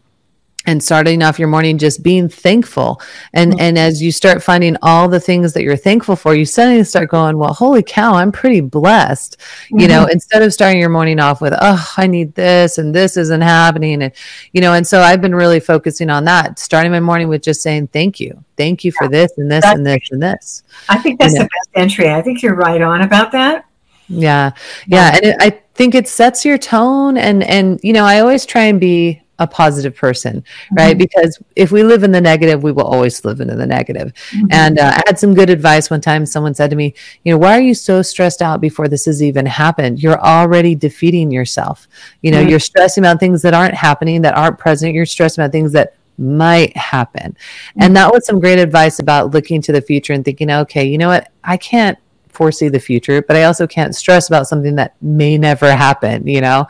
and 0.66 0.83
starting 0.83 1.22
off 1.22 1.38
your 1.38 1.48
morning 1.48 1.79
just 1.79 2.03
being 2.03 2.29
thankful 2.29 3.01
and 3.33 3.53
mm-hmm. 3.53 3.61
and 3.61 3.79
as 3.79 4.03
you 4.03 4.12
start 4.12 4.42
finding 4.42 4.77
all 4.83 5.09
the 5.09 5.20
things 5.20 5.53
that 5.53 5.62
you're 5.62 5.77
thankful 5.77 6.16
for 6.16 6.35
you 6.35 6.44
suddenly 6.44 6.85
start 6.85 7.09
going 7.09 7.37
well 7.37 7.53
holy 7.53 7.83
cow 7.83 8.14
i'm 8.14 8.33
pretty 8.33 8.61
blessed 8.61 9.38
mm-hmm. 9.38 9.81
you 9.81 9.88
know 9.88 10.03
mm-hmm. 10.03 10.12
instead 10.12 10.42
of 10.42 10.53
starting 10.53 10.81
your 10.81 10.88
morning 10.88 11.18
off 11.18 11.40
with 11.40 11.55
oh 11.61 11.92
i 11.96 12.07
need 12.07 12.35
this 12.35 12.79
and 12.79 12.94
this 12.94 13.16
isn't 13.16 13.40
happening 13.40 14.03
and 14.03 14.12
you 14.53 14.61
know 14.61 14.72
and 14.75 14.87
so 14.87 15.01
i've 15.01 15.20
been 15.20 15.35
really 15.35 15.61
focusing 15.61 16.11
on 16.11 16.25
that 16.25 16.59
starting 16.59 16.92
my 16.92 17.01
morning 17.01 17.29
with 17.29 17.42
just 17.42 17.62
saying 17.62 17.87
thank 17.88 18.20
you 18.20 18.42
thank 18.57 18.85
you 18.85 18.92
for 18.92 19.09
this 19.09 19.37
and 19.38 19.51
this 19.51 19.62
that's, 19.62 19.77
and 19.77 19.87
this 19.87 20.11
and 20.11 20.22
this 20.22 20.62
i 20.88 20.98
think 20.98 21.18
that's 21.18 21.33
you 21.33 21.38
know? 21.38 21.44
the 21.44 21.51
best 21.51 21.70
entry 21.75 22.11
i 22.11 22.22
think 22.22 22.42
you're 22.42 22.55
right 22.55 22.83
on 22.83 23.03
about 23.03 23.33
that 23.33 23.66
yeah 24.09 24.53
yeah, 24.87 25.11
yeah. 25.11 25.16
and 25.16 25.25
it, 25.25 25.37
i 25.40 25.51
think 25.75 25.94
it 25.94 26.07
sets 26.07 26.44
your 26.44 26.59
tone 26.59 27.16
and 27.16 27.42
and 27.44 27.81
you 27.83 27.92
know 27.92 28.05
i 28.05 28.20
always 28.20 28.44
try 28.44 28.64
and 28.64 28.79
be 28.79 29.22
a 29.42 29.46
positive 29.46 29.94
person, 29.94 30.44
right? 30.76 30.92
Mm-hmm. 30.92 30.98
Because 30.98 31.42
if 31.57 31.72
we 31.72 31.83
live 31.83 32.05
in 32.05 32.12
the 32.12 32.20
negative, 32.20 32.62
we 32.62 32.72
will 32.72 32.87
always 32.87 33.24
live 33.24 33.40
into 33.40 33.55
the 33.55 33.66
negative. 33.66 34.12
Mm-hmm. 34.31 34.46
And 34.50 34.78
uh, 34.78 34.92
I 34.94 35.02
had 35.07 35.18
some 35.18 35.35
good 35.35 35.50
advice 35.50 35.90
one 35.90 36.00
time. 36.00 36.24
Someone 36.26 36.55
said 36.55 36.70
to 36.70 36.76
me, 36.76 36.94
you 37.24 37.33
know, 37.33 37.38
why 37.38 37.57
are 37.57 37.61
you 37.61 37.74
so 37.74 38.02
stressed 38.02 38.42
out 38.42 38.61
before 38.61 38.88
this 38.88 39.05
has 39.07 39.22
even 39.22 39.46
happened? 39.46 40.02
You're 40.02 40.20
already 40.20 40.74
defeating 40.74 41.31
yourself. 41.31 41.88
You 42.22 42.31
know, 42.31 42.38
mm-hmm. 42.38 42.50
you're 42.50 42.61
stressing 42.61 43.05
about 43.05 43.20
things 43.20 43.42
that 43.42 43.55
aren't 43.55 43.74
happening, 43.74 44.22
that 44.22 44.37
aren't 44.37 44.59
present. 44.59 44.94
You're 44.94 45.07
stressing 45.07 45.42
about 45.42 45.52
things 45.52 45.72
that 45.72 45.94
might 46.18 46.76
happen. 46.76 47.37
And 47.76 47.83
mm-hmm. 47.83 47.94
that 47.94 48.12
was 48.12 48.26
some 48.26 48.40
great 48.40 48.59
advice 48.59 48.98
about 48.98 49.33
looking 49.33 49.61
to 49.62 49.72
the 49.72 49.83
future 49.83 50.12
and 50.12 50.24
thinking, 50.24 50.50
okay, 50.50 50.85
you 50.85 50.98
know 50.98 51.09
what? 51.09 51.33
I 51.44 51.57
can't 51.57 51.98
foresee 52.33 52.68
the 52.68 52.81
future, 52.81 53.23
but 53.23 53.37
I 53.37 53.45
also 53.45 53.66
can't 53.66 53.95
stress 53.95 54.29
about 54.29 54.49
something 54.49 54.75
that 54.77 54.95
may 55.01 55.38
never 55.38 55.75
happen, 55.75 56.27
you 56.27 56.40
know? 56.40 56.66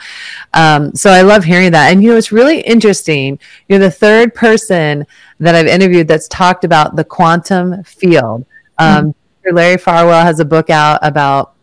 Um, 0.52 0.94
so 0.94 1.10
I 1.10 1.22
love 1.22 1.44
hearing 1.44 1.72
that. 1.72 1.92
And, 1.92 2.02
you 2.02 2.10
know, 2.10 2.16
it's 2.16 2.32
really 2.32 2.60
interesting. 2.60 3.38
You're 3.68 3.78
the 3.78 3.90
third 3.90 4.34
person 4.34 5.06
that 5.40 5.54
I've 5.54 5.66
interviewed 5.66 6.08
that's 6.08 6.28
talked 6.28 6.64
about 6.64 6.96
the 6.96 7.04
quantum 7.04 7.82
field. 7.84 8.44
Um, 8.78 9.14
mm-hmm. 9.44 9.54
Larry 9.56 9.78
Farwell 9.78 10.24
has 10.24 10.40
a 10.40 10.44
book 10.44 10.70
out 10.70 10.98
about 11.02 11.54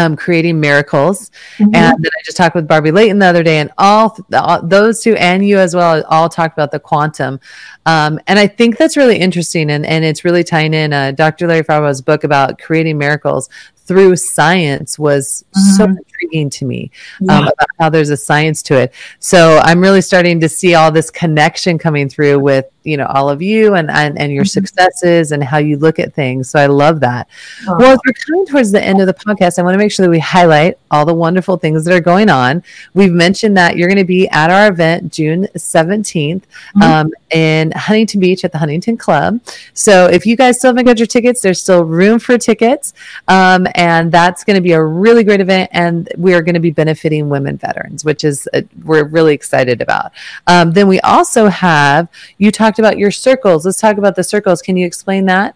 um, 0.00 0.16
creating 0.16 0.58
miracles. 0.58 1.30
Mm-hmm. 1.58 1.74
And 1.74 2.02
then 2.02 2.10
I 2.18 2.22
just 2.24 2.36
talked 2.36 2.54
with 2.54 2.66
Barbie 2.66 2.90
Layton 2.90 3.18
the 3.18 3.26
other 3.26 3.42
day, 3.42 3.58
and 3.58 3.70
all, 3.78 4.16
all, 4.32 4.62
those 4.62 5.02
two 5.02 5.14
and 5.16 5.46
you 5.46 5.58
as 5.58 5.74
well 5.74 6.02
all 6.08 6.28
talked 6.28 6.56
about 6.56 6.72
the 6.72 6.80
quantum. 6.80 7.40
Um, 7.86 8.18
and 8.26 8.38
I 8.38 8.46
think 8.46 8.76
that's 8.76 8.96
really 8.96 9.18
interesting, 9.18 9.70
and, 9.70 9.84
and 9.84 10.04
it's 10.04 10.24
really 10.24 10.44
tying 10.44 10.74
in 10.74 10.92
uh, 10.92 11.12
Dr. 11.12 11.46
Larry 11.46 11.62
Farwell's 11.62 12.00
book 12.00 12.24
about 12.24 12.58
creating 12.58 12.98
miracles 12.98 13.48
through 13.76 14.16
science 14.16 14.98
was 14.98 15.44
mm-hmm. 15.56 15.94
so 15.94 15.96
intriguing 16.20 16.50
to 16.50 16.64
me 16.64 16.90
um, 17.28 17.44
about 17.44 17.68
how 17.78 17.90
there's 17.90 18.10
a 18.10 18.16
science 18.16 18.62
to 18.62 18.76
it. 18.76 18.92
So 19.18 19.58
I'm 19.62 19.80
really 19.80 20.00
starting 20.00 20.40
to 20.40 20.48
see 20.48 20.74
all 20.74 20.90
this 20.90 21.10
connection 21.10 21.78
coming 21.78 22.08
through 22.08 22.38
with 22.40 22.66
you 22.84 22.96
know 22.96 23.06
all 23.06 23.28
of 23.28 23.42
you 23.42 23.74
and 23.74 23.90
and, 23.90 24.18
and 24.18 24.32
your 24.32 24.44
mm-hmm. 24.44 24.48
successes 24.48 25.32
and 25.32 25.44
how 25.44 25.58
you 25.58 25.76
look 25.76 25.98
at 25.98 26.14
things 26.14 26.48
so 26.48 26.58
i 26.58 26.66
love 26.66 27.00
that 27.00 27.28
oh. 27.68 27.76
well 27.78 27.92
as 27.92 27.98
we're 28.06 28.12
coming 28.26 28.46
towards 28.46 28.72
the 28.72 28.82
end 28.82 29.00
of 29.00 29.06
the 29.06 29.14
podcast 29.14 29.58
i 29.58 29.62
want 29.62 29.74
to 29.74 29.78
make 29.78 29.92
sure 29.92 30.04
that 30.04 30.10
we 30.10 30.18
highlight 30.18 30.78
all 30.90 31.04
the 31.04 31.14
wonderful 31.14 31.56
things 31.56 31.84
that 31.84 31.94
are 31.94 32.00
going 32.00 32.30
on 32.30 32.62
we've 32.94 33.12
mentioned 33.12 33.56
that 33.56 33.76
you're 33.76 33.88
going 33.88 33.98
to 33.98 34.04
be 34.04 34.28
at 34.28 34.50
our 34.50 34.72
event 34.72 35.12
june 35.12 35.46
17th 35.56 36.42
mm-hmm. 36.42 36.82
um, 36.82 37.12
in 37.32 37.70
huntington 37.72 38.20
beach 38.20 38.44
at 38.44 38.52
the 38.52 38.58
huntington 38.58 38.96
club 38.96 39.38
so 39.74 40.06
if 40.06 40.24
you 40.24 40.36
guys 40.36 40.58
still 40.58 40.70
haven't 40.70 40.86
got 40.86 40.98
your 40.98 41.06
tickets 41.06 41.42
there's 41.42 41.60
still 41.60 41.84
room 41.84 42.18
for 42.18 42.38
tickets 42.38 42.94
um, 43.28 43.66
and 43.74 44.10
that's 44.10 44.42
going 44.42 44.56
to 44.56 44.62
be 44.62 44.72
a 44.72 44.82
really 44.82 45.22
great 45.22 45.40
event 45.40 45.68
and 45.72 46.09
we're 46.16 46.42
going 46.42 46.54
to 46.54 46.60
be 46.60 46.70
benefiting 46.70 47.28
women 47.28 47.56
veterans 47.56 48.04
which 48.04 48.24
is 48.24 48.48
uh, 48.54 48.62
we're 48.84 49.04
really 49.04 49.34
excited 49.34 49.80
about 49.80 50.12
um, 50.46 50.72
then 50.72 50.88
we 50.88 51.00
also 51.00 51.48
have 51.48 52.08
you 52.38 52.50
talked 52.50 52.78
about 52.78 52.98
your 52.98 53.10
circles. 53.10 53.64
Let's 53.64 53.80
talk 53.80 53.96
about 53.98 54.16
the 54.16 54.24
circles. 54.24 54.62
Can 54.62 54.76
you 54.76 54.86
explain 54.86 55.26
that? 55.26 55.54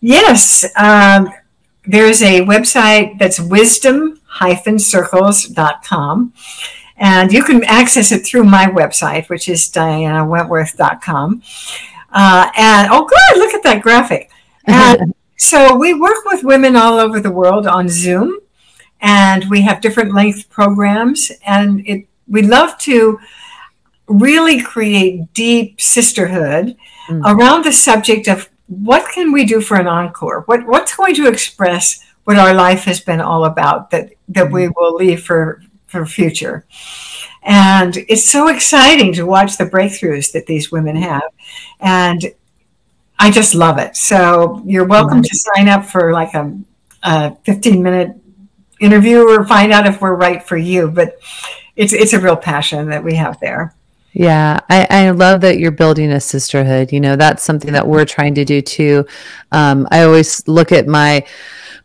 Yes. 0.00 0.64
Um, 0.76 1.32
there's 1.84 2.22
a 2.22 2.42
website 2.42 3.18
that's 3.18 3.40
wisdom-circles.com. 3.40 6.32
And 6.98 7.32
you 7.32 7.42
can 7.42 7.64
access 7.64 8.12
it 8.12 8.24
through 8.24 8.44
my 8.44 8.66
website, 8.66 9.28
which 9.28 9.48
is 9.48 9.62
dianawentworth.com. 9.70 11.42
Uh, 12.12 12.48
and 12.56 12.88
oh, 12.92 13.04
good, 13.04 13.38
look 13.38 13.52
at 13.54 13.64
that 13.64 13.82
graphic. 13.82 14.30
And 14.66 15.12
so 15.36 15.74
we 15.76 15.94
work 15.94 16.24
with 16.26 16.44
women 16.44 16.76
all 16.76 16.98
over 16.98 17.18
the 17.18 17.32
world 17.32 17.66
on 17.66 17.88
Zoom, 17.88 18.38
and 19.02 19.50
we 19.50 19.60
have 19.62 19.80
different 19.80 20.14
length 20.14 20.48
programs. 20.48 21.30
And 21.44 21.86
it, 21.86 22.06
we 22.28 22.42
love 22.42 22.78
to 22.78 23.18
really 24.06 24.62
create 24.62 25.32
deep 25.34 25.80
sisterhood 25.80 26.76
mm-hmm. 27.08 27.26
around 27.26 27.64
the 27.64 27.72
subject 27.72 28.28
of 28.28 28.48
what 28.68 29.10
can 29.12 29.32
we 29.32 29.44
do 29.44 29.60
for 29.60 29.76
an 29.76 29.86
encore? 29.86 30.44
What 30.46 30.66
what's 30.66 30.96
going 30.96 31.14
to 31.16 31.28
express 31.28 32.02
what 32.24 32.38
our 32.38 32.54
life 32.54 32.84
has 32.84 33.00
been 33.00 33.20
all 33.20 33.44
about 33.44 33.90
that 33.90 34.12
that 34.28 34.44
mm-hmm. 34.44 34.54
we 34.54 34.68
will 34.68 34.94
leave 34.94 35.22
for 35.22 35.62
for 35.86 36.06
future. 36.06 36.64
And 37.42 37.96
it's 38.08 38.24
so 38.24 38.48
exciting 38.48 39.12
to 39.14 39.26
watch 39.26 39.58
the 39.58 39.66
breakthroughs 39.66 40.32
that 40.32 40.46
these 40.46 40.70
women 40.70 40.94
mm-hmm. 40.94 41.10
have. 41.10 41.22
And 41.80 42.32
I 43.18 43.30
just 43.30 43.54
love 43.54 43.78
it. 43.78 43.96
So 43.96 44.62
you're 44.64 44.86
welcome 44.86 45.22
to 45.22 45.36
sign 45.36 45.68
up 45.68 45.84
for 45.84 46.12
like 46.12 46.34
a, 46.34 46.56
a 47.02 47.36
15 47.44 47.82
minute 47.82 48.16
interview 48.82 49.28
or 49.28 49.46
find 49.46 49.72
out 49.72 49.86
if 49.86 50.00
we're 50.00 50.14
right 50.14 50.42
for 50.42 50.56
you. 50.56 50.90
But 50.90 51.18
it's 51.76 51.92
it's 51.92 52.12
a 52.12 52.20
real 52.20 52.36
passion 52.36 52.88
that 52.90 53.02
we 53.02 53.14
have 53.14 53.40
there. 53.40 53.74
Yeah, 54.12 54.60
I, 54.68 54.86
I 54.90 55.10
love 55.10 55.40
that 55.40 55.58
you're 55.58 55.70
building 55.70 56.12
a 56.12 56.20
sisterhood. 56.20 56.92
You 56.92 57.00
know, 57.00 57.16
that's 57.16 57.42
something 57.42 57.72
that 57.72 57.86
we're 57.86 58.04
trying 58.04 58.34
to 58.34 58.44
do 58.44 58.60
too. 58.60 59.06
Um, 59.52 59.88
I 59.90 60.02
always 60.02 60.46
look 60.46 60.70
at 60.70 60.86
my 60.86 61.24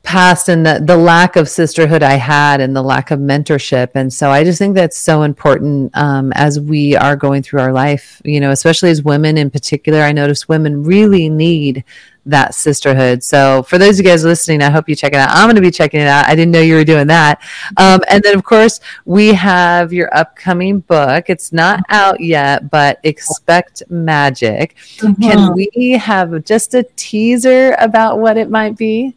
past 0.03 0.47
and 0.47 0.65
the, 0.65 0.81
the 0.83 0.95
lack 0.95 1.35
of 1.35 1.49
sisterhood 1.49 2.01
I 2.01 2.13
had 2.13 2.61
and 2.61 2.75
the 2.75 2.81
lack 2.81 3.11
of 3.11 3.19
mentorship. 3.19 3.89
And 3.93 4.11
so 4.11 4.29
I 4.29 4.43
just 4.43 4.57
think 4.57 4.75
that's 4.75 4.97
so 4.97 5.23
important 5.23 5.91
um, 5.97 6.31
as 6.33 6.59
we 6.59 6.95
are 6.95 7.15
going 7.15 7.43
through 7.43 7.59
our 7.59 7.73
life, 7.73 8.21
you 8.23 8.39
know, 8.39 8.51
especially 8.51 8.89
as 8.89 9.03
women 9.03 9.37
in 9.37 9.49
particular. 9.49 10.01
I 10.01 10.13
notice 10.13 10.47
women 10.47 10.83
really 10.83 11.29
need 11.29 11.83
that 12.27 12.55
sisterhood. 12.55 13.23
So 13.23 13.63
for 13.63 13.77
those 13.77 13.99
of 13.99 14.05
you 14.05 14.11
guys 14.11 14.23
listening, 14.23 14.61
I 14.61 14.69
hope 14.69 14.87
you 14.87 14.95
check 14.95 15.13
it 15.13 15.17
out. 15.17 15.29
I'm 15.31 15.45
going 15.45 15.55
to 15.55 15.61
be 15.61 15.71
checking 15.71 15.99
it 15.99 16.07
out. 16.07 16.27
I 16.27 16.35
didn't 16.35 16.51
know 16.51 16.61
you 16.61 16.75
were 16.75 16.83
doing 16.83 17.07
that. 17.07 17.41
Um, 17.77 18.01
and 18.09 18.23
then 18.23 18.35
of 18.35 18.43
course 18.43 18.79
we 19.05 19.33
have 19.33 19.91
your 19.91 20.15
upcoming 20.15 20.79
book. 20.81 21.29
It's 21.29 21.51
not 21.51 21.81
out 21.89 22.19
yet, 22.19 22.69
but 22.69 22.99
expect 23.03 23.83
magic. 23.89 24.75
Mm-hmm. 24.97 25.21
Can 25.21 25.53
we 25.53 25.91
have 25.93 26.43
just 26.43 26.73
a 26.73 26.83
teaser 26.95 27.75
about 27.79 28.19
what 28.19 28.37
it 28.37 28.49
might 28.49 28.77
be? 28.77 29.15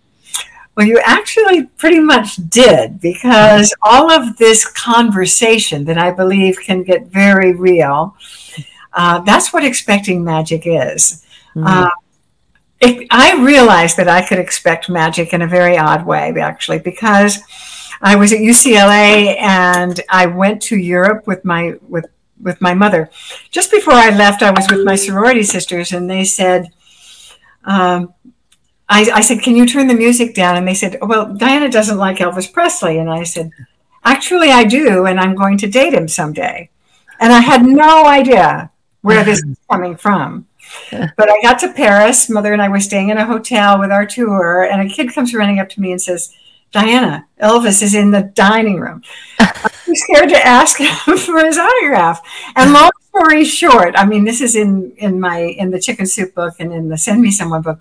Well, 0.76 0.86
you 0.86 1.00
actually 1.04 1.64
pretty 1.64 2.00
much 2.00 2.36
did 2.48 3.00
because 3.00 3.74
all 3.82 4.10
of 4.10 4.36
this 4.38 4.66
conversation 4.66 5.84
that 5.84 5.98
I 5.98 6.10
believe 6.10 6.58
can 6.60 6.84
get 6.84 7.08
very 7.08 7.52
real, 7.52 8.16
uh, 8.92 9.20
that's 9.20 9.52
what 9.52 9.64
expecting 9.64 10.24
magic 10.24 10.62
is. 10.64 11.24
Mm-hmm. 11.54 11.66
Uh, 11.66 11.90
it, 12.80 13.06
I 13.10 13.42
realized 13.42 13.96
that 13.98 14.08
I 14.08 14.26
could 14.26 14.38
expect 14.38 14.88
magic 14.88 15.32
in 15.32 15.42
a 15.42 15.46
very 15.46 15.76
odd 15.76 16.06
way, 16.06 16.32
actually, 16.40 16.78
because 16.78 17.38
I 18.00 18.16
was 18.16 18.32
at 18.32 18.38
UCLA 18.38 19.38
and 19.38 20.00
I 20.08 20.26
went 20.26 20.62
to 20.62 20.76
Europe 20.76 21.26
with 21.26 21.44
my 21.44 21.74
with 21.86 22.06
with 22.40 22.58
my 22.62 22.72
mother. 22.72 23.10
Just 23.50 23.70
before 23.70 23.92
I 23.92 24.08
left, 24.08 24.42
I 24.42 24.50
was 24.50 24.66
with 24.70 24.84
my 24.84 24.94
sorority 24.94 25.42
sisters, 25.42 25.92
and 25.92 26.08
they 26.08 26.24
said, 26.24 26.68
um, 27.64 28.14
I, 28.88 29.10
I 29.12 29.20
said, 29.20 29.42
"Can 29.42 29.56
you 29.56 29.66
turn 29.66 29.86
the 29.86 29.94
music 29.94 30.34
down?" 30.34 30.56
And 30.56 30.66
they 30.66 30.74
said, 30.74 30.96
"Well, 31.02 31.34
Diana 31.34 31.68
doesn't 31.68 31.98
like 31.98 32.16
Elvis 32.16 32.50
Presley," 32.50 32.98
and 32.98 33.10
I 33.10 33.24
said, 33.24 33.50
"Actually, 34.04 34.50
I 34.50 34.64
do, 34.64 35.04
and 35.04 35.20
I'm 35.20 35.34
going 35.34 35.58
to 35.58 35.68
date 35.68 35.92
him 35.92 36.08
someday." 36.08 36.70
And 37.20 37.30
I 37.30 37.40
had 37.40 37.62
no 37.62 38.06
idea 38.06 38.70
where 39.02 39.22
this 39.22 39.42
is 39.42 39.58
coming 39.70 39.96
from 39.96 40.46
but 40.90 41.30
I 41.30 41.40
got 41.42 41.58
to 41.60 41.72
Paris. 41.72 42.28
Mother 42.28 42.52
and 42.52 42.62
I 42.62 42.68
were 42.68 42.80
staying 42.80 43.10
in 43.10 43.18
a 43.18 43.26
hotel 43.26 43.78
with 43.78 43.90
our 43.90 44.06
tour, 44.06 44.64
and 44.64 44.80
a 44.80 44.92
kid 44.92 45.12
comes 45.12 45.34
running 45.34 45.58
up 45.58 45.68
to 45.70 45.80
me 45.80 45.92
and 45.92 46.00
says, 46.00 46.34
Diana, 46.72 47.26
Elvis 47.42 47.82
is 47.82 47.94
in 47.94 48.12
the 48.12 48.22
dining 48.22 48.78
room. 48.78 49.02
I'm 49.38 49.94
scared 49.94 50.28
to 50.28 50.46
ask 50.46 50.78
him 50.78 50.94
for 51.18 51.44
his 51.44 51.58
autograph. 51.58 52.22
And 52.54 52.72
long 52.72 52.90
story 53.08 53.44
short, 53.44 53.94
I 53.96 54.06
mean, 54.06 54.24
this 54.24 54.40
is 54.40 54.54
in 54.54 54.92
in 54.98 55.20
my 55.20 55.38
in 55.38 55.70
the 55.70 55.80
Chicken 55.80 56.06
Soup 56.06 56.32
book 56.32 56.54
and 56.60 56.72
in 56.72 56.88
the 56.88 56.98
Send 56.98 57.20
Me 57.20 57.30
Someone 57.32 57.62
book. 57.62 57.80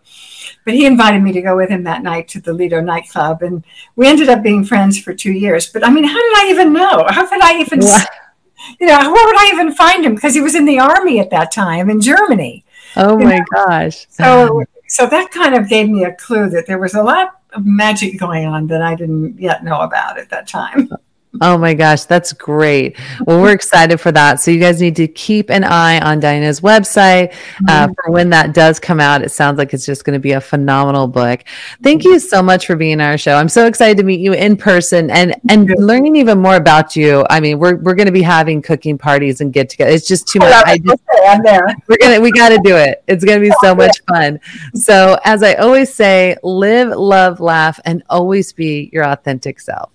but 0.65 0.73
he 0.73 0.87
invited 0.87 1.21
me 1.21 1.31
to 1.33 1.41
go 1.41 1.55
with 1.55 1.69
him 1.69 1.83
that 1.83 2.01
night 2.01 2.27
to 2.29 2.41
the 2.41 2.53
Lido 2.53 2.81
nightclub, 2.81 3.43
and 3.43 3.63
we 3.95 4.07
ended 4.07 4.27
up 4.27 4.41
being 4.41 4.65
friends 4.65 4.99
for 4.99 5.13
two 5.13 5.31
years. 5.31 5.67
But 5.67 5.85
I 5.85 5.91
mean, 5.91 6.05
how 6.05 6.15
did 6.15 6.37
I 6.37 6.49
even 6.49 6.73
know? 6.73 7.05
How 7.09 7.27
could 7.27 7.43
I 7.43 7.59
even, 7.59 7.81
you 7.81 8.87
know, 8.87 9.11
where 9.11 9.27
would 9.27 9.37
I 9.37 9.51
even 9.53 9.71
find 9.71 10.03
him? 10.03 10.15
Because 10.15 10.33
he 10.33 10.41
was 10.41 10.55
in 10.55 10.65
the 10.65 10.79
army 10.79 11.19
at 11.19 11.29
that 11.29 11.51
time 11.51 11.91
in 11.91 12.01
Germany. 12.01 12.65
Oh 12.99 13.17
my 13.17 13.37
know? 13.37 13.45
gosh! 13.53 14.05
So, 14.09 14.63
so 14.87 15.07
that 15.07 15.31
kind 15.31 15.55
of 15.55 15.69
gave 15.69 15.89
me 15.89 16.03
a 16.03 16.13
clue 16.15 16.49
that 16.49 16.67
there 16.67 16.77
was 16.77 16.95
a 16.95 17.01
lot 17.01 17.41
of 17.53 17.65
magic 17.65 18.19
going 18.19 18.45
on 18.45 18.67
that 18.67 18.81
I 18.81 18.95
didn't 18.95 19.39
yet 19.39 19.63
know 19.63 19.79
about 19.79 20.19
at 20.19 20.29
that 20.29 20.47
time. 20.47 20.89
Oh 21.41 21.59
my 21.59 21.75
gosh, 21.75 22.05
that's 22.05 22.33
great. 22.33 22.97
Well, 23.25 23.39
we're 23.39 23.53
excited 23.53 23.99
for 23.99 24.11
that. 24.13 24.39
So, 24.39 24.49
you 24.49 24.59
guys 24.59 24.81
need 24.81 24.95
to 24.95 25.07
keep 25.07 25.51
an 25.51 25.63
eye 25.63 25.99
on 25.99 26.19
Diana's 26.19 26.61
website 26.61 27.33
uh, 27.67 27.85
mm-hmm. 27.85 27.93
for 27.93 28.11
when 28.11 28.31
that 28.31 28.55
does 28.55 28.79
come 28.79 28.99
out. 28.99 29.21
It 29.21 29.29
sounds 29.29 29.59
like 29.59 29.71
it's 29.71 29.85
just 29.85 30.05
going 30.05 30.15
to 30.15 30.19
be 30.19 30.31
a 30.31 30.41
phenomenal 30.41 31.07
book. 31.07 31.43
Thank 31.83 32.03
you 32.03 32.17
so 32.17 32.41
much 32.41 32.65
for 32.65 32.75
being 32.75 32.99
on 32.99 33.07
our 33.07 33.17
show. 33.17 33.35
I'm 33.35 33.47
so 33.47 33.67
excited 33.67 33.97
to 33.97 34.03
meet 34.03 34.19
you 34.19 34.33
in 34.33 34.57
person 34.57 35.11
and 35.11 35.35
and 35.49 35.69
learning 35.77 36.15
even 36.15 36.39
more 36.39 36.55
about 36.55 36.95
you. 36.95 37.23
I 37.29 37.39
mean, 37.39 37.59
we're 37.59 37.75
we're 37.75 37.95
going 37.95 38.07
to 38.07 38.11
be 38.11 38.23
having 38.23 38.63
cooking 38.63 38.97
parties 38.97 39.39
and 39.39 39.53
get 39.53 39.69
together. 39.69 39.91
It's 39.91 40.07
just 40.07 40.27
too 40.27 40.39
much. 40.39 40.63
I 40.65 40.79
just, 40.79 41.03
I'm 41.27 41.43
there. 41.43 41.67
We're 41.87 41.97
gonna 42.01 42.19
we 42.19 42.31
got 42.31 42.49
to 42.49 42.59
do 42.63 42.75
it. 42.75 43.03
It's 43.07 43.23
going 43.23 43.39
to 43.39 43.47
be 43.47 43.53
so 43.63 43.75
much 43.75 44.01
fun. 44.07 44.39
So, 44.73 45.19
as 45.25 45.43
I 45.43 45.53
always 45.55 45.93
say, 45.93 46.37
live, 46.41 46.89
love, 46.89 47.39
laugh, 47.39 47.79
and 47.85 48.01
always 48.09 48.51
be 48.51 48.89
your 48.91 49.05
authentic 49.05 49.59
self. 49.59 49.91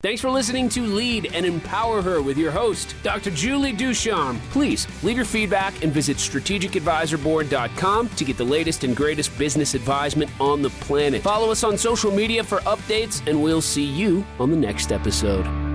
Thanks 0.00 0.20
for 0.20 0.30
listening 0.30 0.68
to 0.70 0.82
Lead 0.86 1.32
and 1.34 1.44
Empower 1.44 2.00
Her 2.00 2.22
with 2.22 2.38
your 2.38 2.52
host, 2.52 2.94
Dr. 3.02 3.32
Julie 3.32 3.72
Ducharme. 3.72 4.38
Please 4.50 4.86
leave 5.02 5.16
your 5.16 5.24
feedback 5.26 5.82
and 5.82 5.92
visit 5.92 6.18
strategicadvisorboard.com 6.18 8.08
to 8.10 8.24
get 8.24 8.36
the 8.36 8.44
latest 8.44 8.84
and 8.84 8.94
greatest 8.94 9.36
business 9.36 9.74
advisement 9.74 10.30
on 10.40 10.62
the 10.62 10.70
planet. 10.70 11.20
Follow 11.20 11.50
us 11.50 11.64
on 11.64 11.76
social 11.76 12.12
media 12.12 12.44
for 12.44 12.58
updates, 12.58 13.26
and 13.26 13.42
we'll 13.42 13.60
see 13.60 13.84
you 13.84 14.24
on 14.38 14.52
the 14.52 14.56
next 14.56 14.92
episode. 14.92 15.67